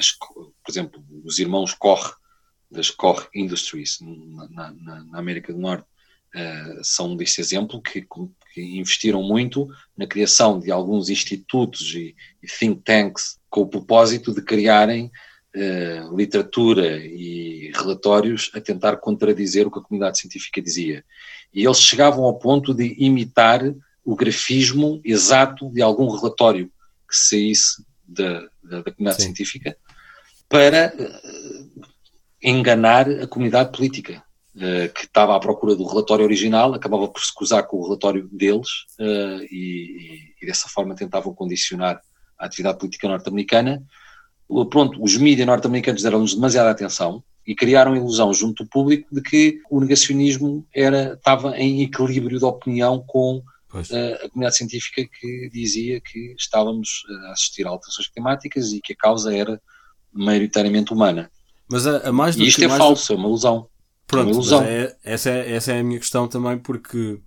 [0.00, 2.14] As, por exemplo, os irmãos Koch,
[2.70, 5.84] das Koch Industries, na, na, na América do Norte,
[6.34, 12.46] uh, são desse exemplo, que, que, investiram muito na criação de alguns institutos e, e
[12.46, 15.10] think tanks com o propósito de criarem
[15.54, 21.04] uh, literatura e relatórios a tentar contradizer o que a comunidade científica dizia.
[21.52, 23.62] E eles chegavam ao ponto de imitar
[24.04, 26.72] o grafismo exato de algum relatório
[27.08, 29.24] que saísse da, da, da comunidade Sim.
[29.24, 29.76] científica
[30.50, 31.80] para uh,
[32.42, 34.20] enganar a comunidade política,
[34.56, 38.28] uh, que estava à procura do relatório original, acabava por se cruzar com o relatório
[38.32, 42.02] deles uh, e, e, dessa forma tentavam condicionar
[42.36, 43.80] a atividade política norte-americana.
[44.68, 49.22] Pronto, os mídias norte-americanos deram-nos demasiada atenção e criaram a ilusão junto do público de
[49.22, 53.40] que o negacionismo era, estava em equilíbrio de opinião com
[53.72, 58.96] a comunidade científica que dizia que estávamos a assistir a alterações climáticas e que a
[58.96, 59.60] causa era
[60.12, 61.30] maioritariamente humana.
[61.70, 63.14] Mas a, a mais do e isto que, é falso, do...
[63.14, 63.66] é uma ilusão.
[64.06, 64.62] Pronto, é uma ilusão.
[64.62, 67.20] É, essa, é, essa é a minha questão também, porque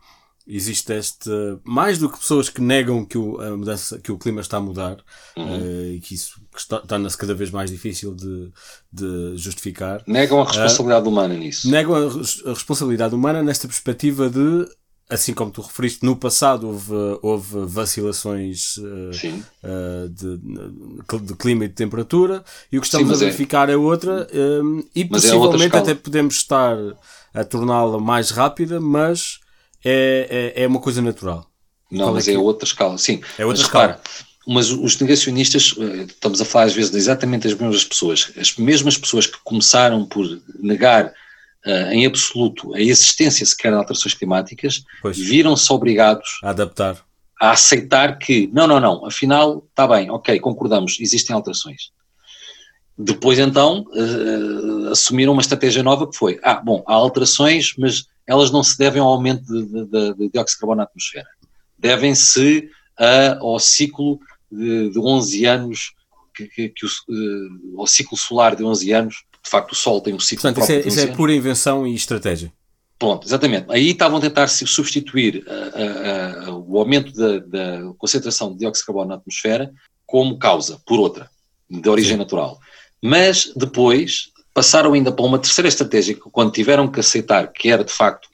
[0.46, 1.30] existe este
[1.64, 4.62] mais do que pessoas que negam que o, a mudança, que o clima está a
[4.62, 4.98] mudar
[5.38, 5.58] uhum.
[5.58, 6.42] uh, e que isso
[6.86, 8.52] torna-se cada vez mais difícil de,
[8.92, 10.04] de justificar.
[10.06, 11.70] Negam a responsabilidade uh, humana nisso.
[11.70, 14.68] Negam a, a, responsabilidade humana nesta perspectiva de
[15.14, 19.12] assim como tu referiste, no passado houve, houve vacilações uh,
[19.64, 20.38] uh, de,
[21.26, 23.78] de, clima e de temperatura, e o que estamos Sim, a é- verificar é, é
[23.78, 26.76] outra, um, eh, e mas é possivelmente é até podemos estar
[27.34, 29.40] a torná-la mais rápida, mas
[29.86, 31.48] é, é, é, uma coisa natural.
[31.92, 33.22] Não, Qual mas é, é outra escala, sim.
[33.38, 33.88] É outra mas, escala.
[33.88, 34.04] Repara,
[34.48, 35.76] mas os negacionistas,
[36.08, 40.06] estamos a falar às vezes de exatamente as mesmas pessoas, as mesmas pessoas que começaram
[40.06, 40.26] por
[40.60, 41.14] negar
[41.66, 44.84] uh, em absoluto a existência sequer de alterações climáticas,
[45.14, 47.04] viram-se obrigados a adaptar.
[47.42, 51.92] A aceitar que, não, não, não, afinal, está bem, ok, concordamos, existem alterações.
[52.98, 58.52] Depois, então, uh, assumiram uma estratégia nova que foi: ah, bom, há alterações, mas elas
[58.52, 61.28] não se devem ao aumento de, de, de, dióxido de carbono na atmosfera.
[61.78, 62.70] Devem-se
[63.42, 64.20] ao ciclo
[64.52, 65.94] de, de 11 anos,
[66.34, 69.24] que, que, que o, uh, ao ciclo solar de 11 anos.
[69.44, 71.94] De facto, o Sol tem um ciclo Portanto, isso é, isso é pura invenção e
[71.94, 72.52] estratégia.
[72.98, 73.66] Pronto, exatamente.
[73.70, 78.86] Aí estavam a tentar substituir uh, uh, o aumento da, da, concentração de dióxido de
[78.86, 79.74] carbono na atmosfera
[80.06, 81.30] como causa, por outra,
[81.70, 82.20] de origem Sim.
[82.20, 82.60] natural.
[83.02, 87.92] Mas depois passaram ainda para uma terceira estratégia, quando tiveram que aceitar que era de
[87.92, 88.30] facto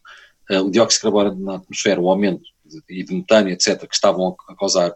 [0.52, 2.44] o dióxido de carbono na atmosfera, o aumento
[2.88, 4.94] de, de metano, etc., que estavam a, causar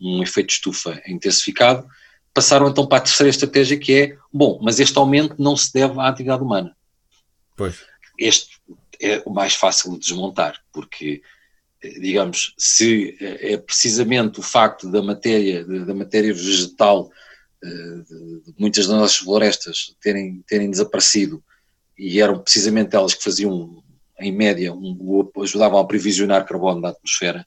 [0.00, 1.86] um efeito de estufa intensificado,
[2.32, 5.98] passaram então para a terceira estratégia que é, bom, mas este aumento não se deve
[5.98, 6.76] à atividade humana.
[7.56, 7.84] Pois.
[8.18, 8.58] Este
[9.00, 11.22] é o mais fácil de desmontar, porque
[11.82, 17.10] eh, digamos, se eh, é precisamente o facto da matéria, da matéria vegetal
[17.62, 17.68] eh,
[18.46, 21.42] de muitas das nossas florestas terem, terem desaparecido
[21.96, 23.82] e eram precisamente elas que faziam,
[24.20, 27.46] em média, um, ajudavam a previsionar carbono da atmosfera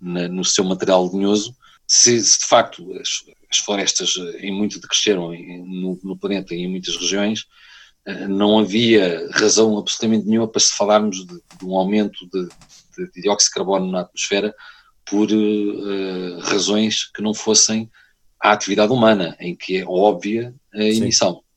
[0.00, 1.54] na, no seu material lenhoso,
[1.92, 6.70] se, se de facto as, as, florestas em muito decresceram no, no planeta e em
[6.70, 7.46] muitas regiões,
[8.06, 13.12] eh, não havia razão absolutamente nenhuma para se falarmos de, de um aumento de, de,
[13.12, 14.54] de, dióxido de carbono na atmosfera
[15.04, 17.90] por uh, razões que não fossem
[18.40, 21.32] a atividade humana, em que é óbvia a emissão.
[21.32, 21.49] Portanto,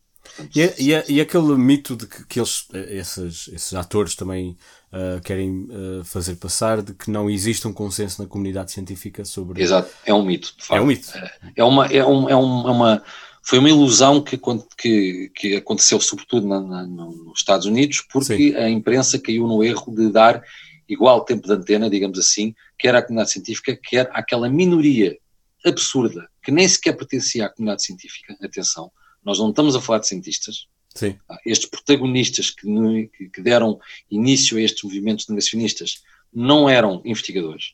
[0.56, 4.58] e, e, e, aquele mito de que, que eles, esses, esses atores também
[4.92, 9.62] uh, querem uh, fazer passar de que não existe um consenso na comunidade científica sobre.
[9.62, 10.54] Exato, é um mito.
[10.72, 11.12] É um mito.
[11.56, 13.04] É, uma, é, um, é, um, é uma
[13.44, 14.40] foi uma ilusão que,
[14.78, 18.56] que, que aconteceu sobretudo na, na, nos Estados Unidos, porque Sim.
[18.56, 20.42] a imprensa caiu no erro de dar
[20.88, 25.18] igual tempo de antena, digamos assim, quer à comunidade científica, quer àquela minoria
[25.66, 28.36] absurda que nem sequer pertencia à comunidade científica.
[28.44, 28.92] Atenção,
[29.26, 30.68] nós não estamos a falar de cientistas.
[30.94, 31.16] Sim.
[31.30, 36.04] Ah, estes protagonistas que, que deram início a estes movimentos negacionistas
[36.34, 37.74] não eram investigadores.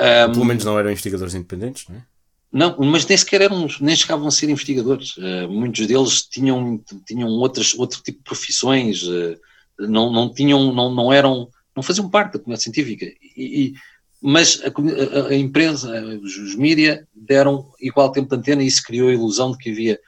[0.00, 2.06] Um, Pelo menos não eram investigadores independentes, não é?
[2.50, 5.16] Não, mas nem sequer eram, nem chegavam a ser investigadores.
[5.18, 9.38] Uh, muitos deles tinham, tinham outras, outro tipo de profissões, uh,
[9.78, 13.04] não, não tinham, não, não eram, não faziam parte da comunidade científica.
[13.04, 13.74] E, e
[14.20, 15.90] mas a, a, a, imprensa,
[16.22, 19.70] os, os mídia deram igual tempo de antena e isso criou a ilusão de que
[19.70, 20.00] havia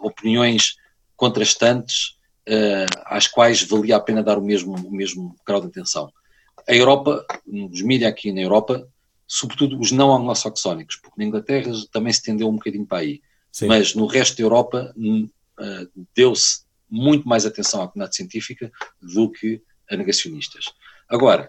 [0.00, 0.76] opiniões
[1.16, 2.16] contrastantes
[3.04, 6.10] às quais valia a pena dar o mesmo, o mesmo grau de atenção.
[6.68, 8.88] A Europa, os mídia aqui na Europa,
[9.26, 13.20] sobretudo os não anglo-saxónicos, porque na Inglaterra também se tendeu um bocadinho para aí.
[13.52, 13.66] Sim.
[13.66, 18.70] Mas no resto da Europa uh, deu-se muito mais atenção à comunidade científica
[19.00, 19.60] do que
[19.90, 20.66] a negacionistas.
[21.08, 21.48] Agora,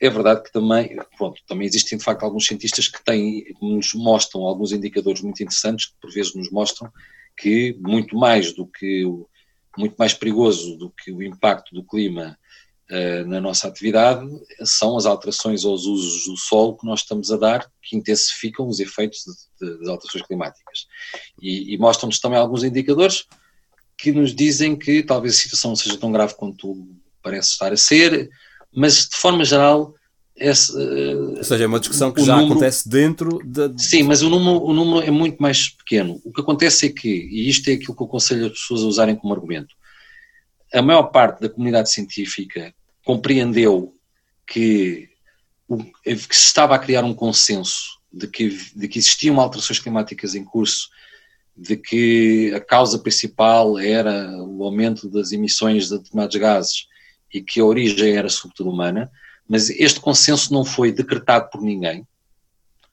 [0.00, 4.42] é verdade que também, pronto, também existem de facto alguns cientistas que têm, nos mostram
[4.42, 6.92] alguns indicadores muito interessantes, que por vezes nos mostram
[7.38, 9.04] que muito mais do que,
[9.76, 12.38] muito mais perigoso do que o impacto do clima
[12.90, 14.26] uh, na nossa atividade
[14.64, 18.80] são as alterações aos usos do solo que nós estamos a dar, que intensificam os
[18.80, 19.20] efeitos
[19.60, 20.86] de, de, das alterações climáticas.
[21.40, 23.24] E, e mostram-nos também alguns indicadores
[23.96, 26.86] que nos dizem que talvez a situação não seja tão grave quanto
[27.22, 28.30] parece estar a ser,
[28.72, 29.94] mas de forma geral.
[30.40, 33.72] Esse, Ou seja, é uma discussão que já número, acontece dentro da.
[33.76, 36.20] Sim, mas o número, o número é muito mais pequeno.
[36.24, 38.86] O que acontece é que, e isto é aquilo que eu aconselho as pessoas a
[38.86, 39.74] usarem como argumento,
[40.72, 42.72] a maior parte da comunidade científica
[43.04, 43.94] compreendeu
[44.46, 45.08] que,
[46.04, 50.44] que se estava a criar um consenso de que, de que existiam alterações climáticas em
[50.44, 50.88] curso,
[51.56, 56.86] de que a causa principal era o aumento das emissões de determinados gases
[57.32, 59.10] e que a origem era sobretudo humana,
[59.48, 62.06] mas este consenso não foi decretado por ninguém.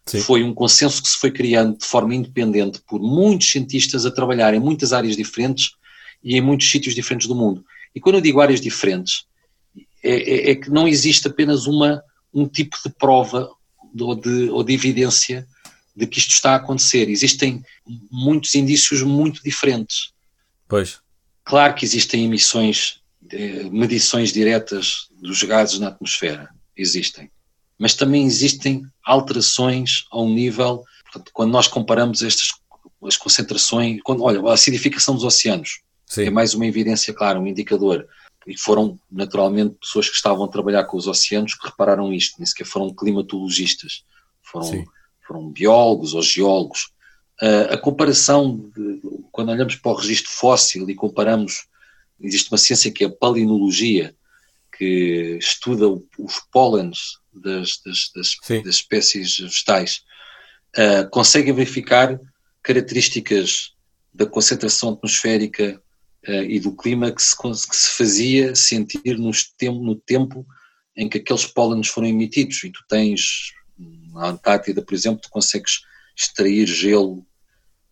[0.05, 0.21] Sim.
[0.21, 4.53] Foi um consenso que se foi criando de forma independente por muitos cientistas a trabalhar
[4.53, 5.71] em muitas áreas diferentes
[6.23, 7.65] e em muitos sítios diferentes do mundo.
[7.93, 9.25] E quando eu digo áreas diferentes,
[10.03, 12.03] é, é, é, que não existe apenas uma,
[12.33, 13.49] um tipo de prova
[13.99, 15.47] ou de, ou de evidência
[15.95, 17.09] de que isto está a acontecer.
[17.09, 17.63] Existem
[18.11, 20.11] muitos indícios muito diferentes.
[20.67, 20.99] Pois.
[21.43, 22.99] Claro que existem emissões,
[23.71, 26.49] medições diretas dos gases na atmosfera.
[26.75, 27.31] Existem.
[27.77, 30.83] Mas também existem alterações ao nível.
[31.03, 32.51] Portanto, quando nós comparamos estas
[33.07, 34.01] as concentrações.
[34.03, 36.23] Quando, olha, a acidificação dos oceanos Sim.
[36.23, 38.07] é mais uma evidência clara, um indicador
[38.47, 42.45] e foram naturalmente pessoas que estavam a trabalhar com os oceanos que repararam isto, nem
[42.45, 44.03] sequer foram climatologistas,
[44.43, 44.85] foram,
[45.25, 46.91] foram biólogos ou geólogos.
[47.41, 49.01] Uh, a comparação, de,
[49.31, 51.65] quando olhamos para o registro fóssil e comparamos,
[52.19, 54.15] existe uma ciência que é a palinologia,
[54.77, 60.01] que estuda os pólenes das, das, das, das espécies vegetais,
[60.77, 62.19] uh, consegue verificar
[62.61, 63.71] características
[64.13, 65.81] da concentração atmosférica
[66.27, 70.45] uh, e do clima que se, que se fazia sentir nos no tempo
[70.95, 72.63] em que aqueles pólenes foram emitidos.
[72.63, 73.51] E tu tens,
[74.13, 75.81] na Antártida, por exemplo, tu consegues
[76.15, 77.25] extrair gelo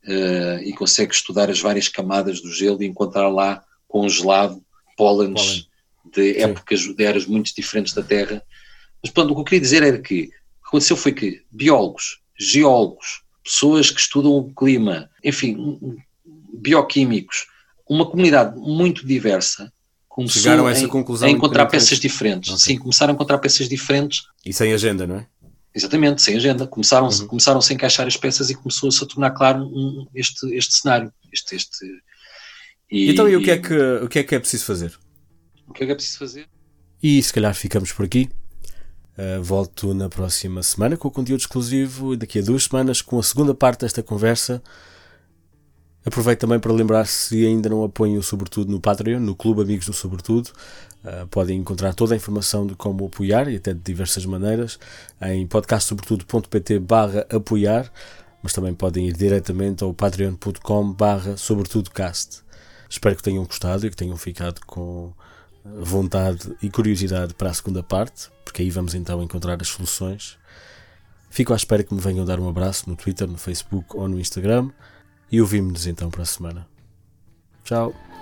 [0.06, 3.64] uh, e consegues estudar as várias camadas do gelo e encontrar lá
[3.94, 4.60] congelado
[4.98, 5.68] pólenes
[6.12, 8.42] de épocas, de eras muito diferentes da Terra.
[9.04, 12.20] Mas pronto, o que eu queria dizer era que o que aconteceu foi que biólogos,
[12.40, 15.80] geólogos, pessoas que estudam o clima, enfim,
[16.54, 17.46] bioquímicos,
[17.88, 19.72] uma comunidade muito diversa
[20.10, 22.50] começou Chegaram a, essa conclusão a encontrar peças diferentes.
[22.50, 22.66] Okay.
[22.66, 24.24] Sim, começaram a encontrar peças diferentes.
[24.44, 25.28] E sem agenda, não é?
[25.76, 26.66] Exatamente, sem agenda.
[26.66, 27.28] Começaram, uhum.
[27.28, 31.12] começaram a encaixar as peças e começou-se a tornar claro um, este, este cenário.
[31.32, 31.86] Este, este,
[32.94, 34.94] e, então, e o que, é que, o que é que é preciso fazer?
[35.68, 36.48] O que é que é preciso fazer?
[37.02, 38.30] E se calhar ficamos por aqui.
[39.18, 42.16] Uh, volto na próxima semana com o conteúdo exclusivo.
[42.16, 44.62] Daqui a duas semanas com a segunda parte desta conversa.
[46.06, 49.88] Aproveito também para lembrar se ainda não apoiam o Sobretudo no Patreon, no Clube Amigos
[49.88, 50.52] do Sobretudo.
[51.04, 54.78] Uh, podem encontrar toda a informação de como apoiar e até de diversas maneiras
[55.20, 57.92] em podcastsobretudo.pt barra apoiar,
[58.44, 62.43] mas também podem ir diretamente ao patreon.com barra sobretudocast.
[62.94, 65.12] Espero que tenham gostado e que tenham ficado com
[65.66, 70.38] vontade e curiosidade para a segunda parte, porque aí vamos então encontrar as soluções.
[71.28, 74.20] Fico à espera que me venham dar um abraço no Twitter, no Facebook ou no
[74.20, 74.70] Instagram
[75.32, 76.68] e ouvimos-nos então para a semana.
[77.64, 78.13] Tchau!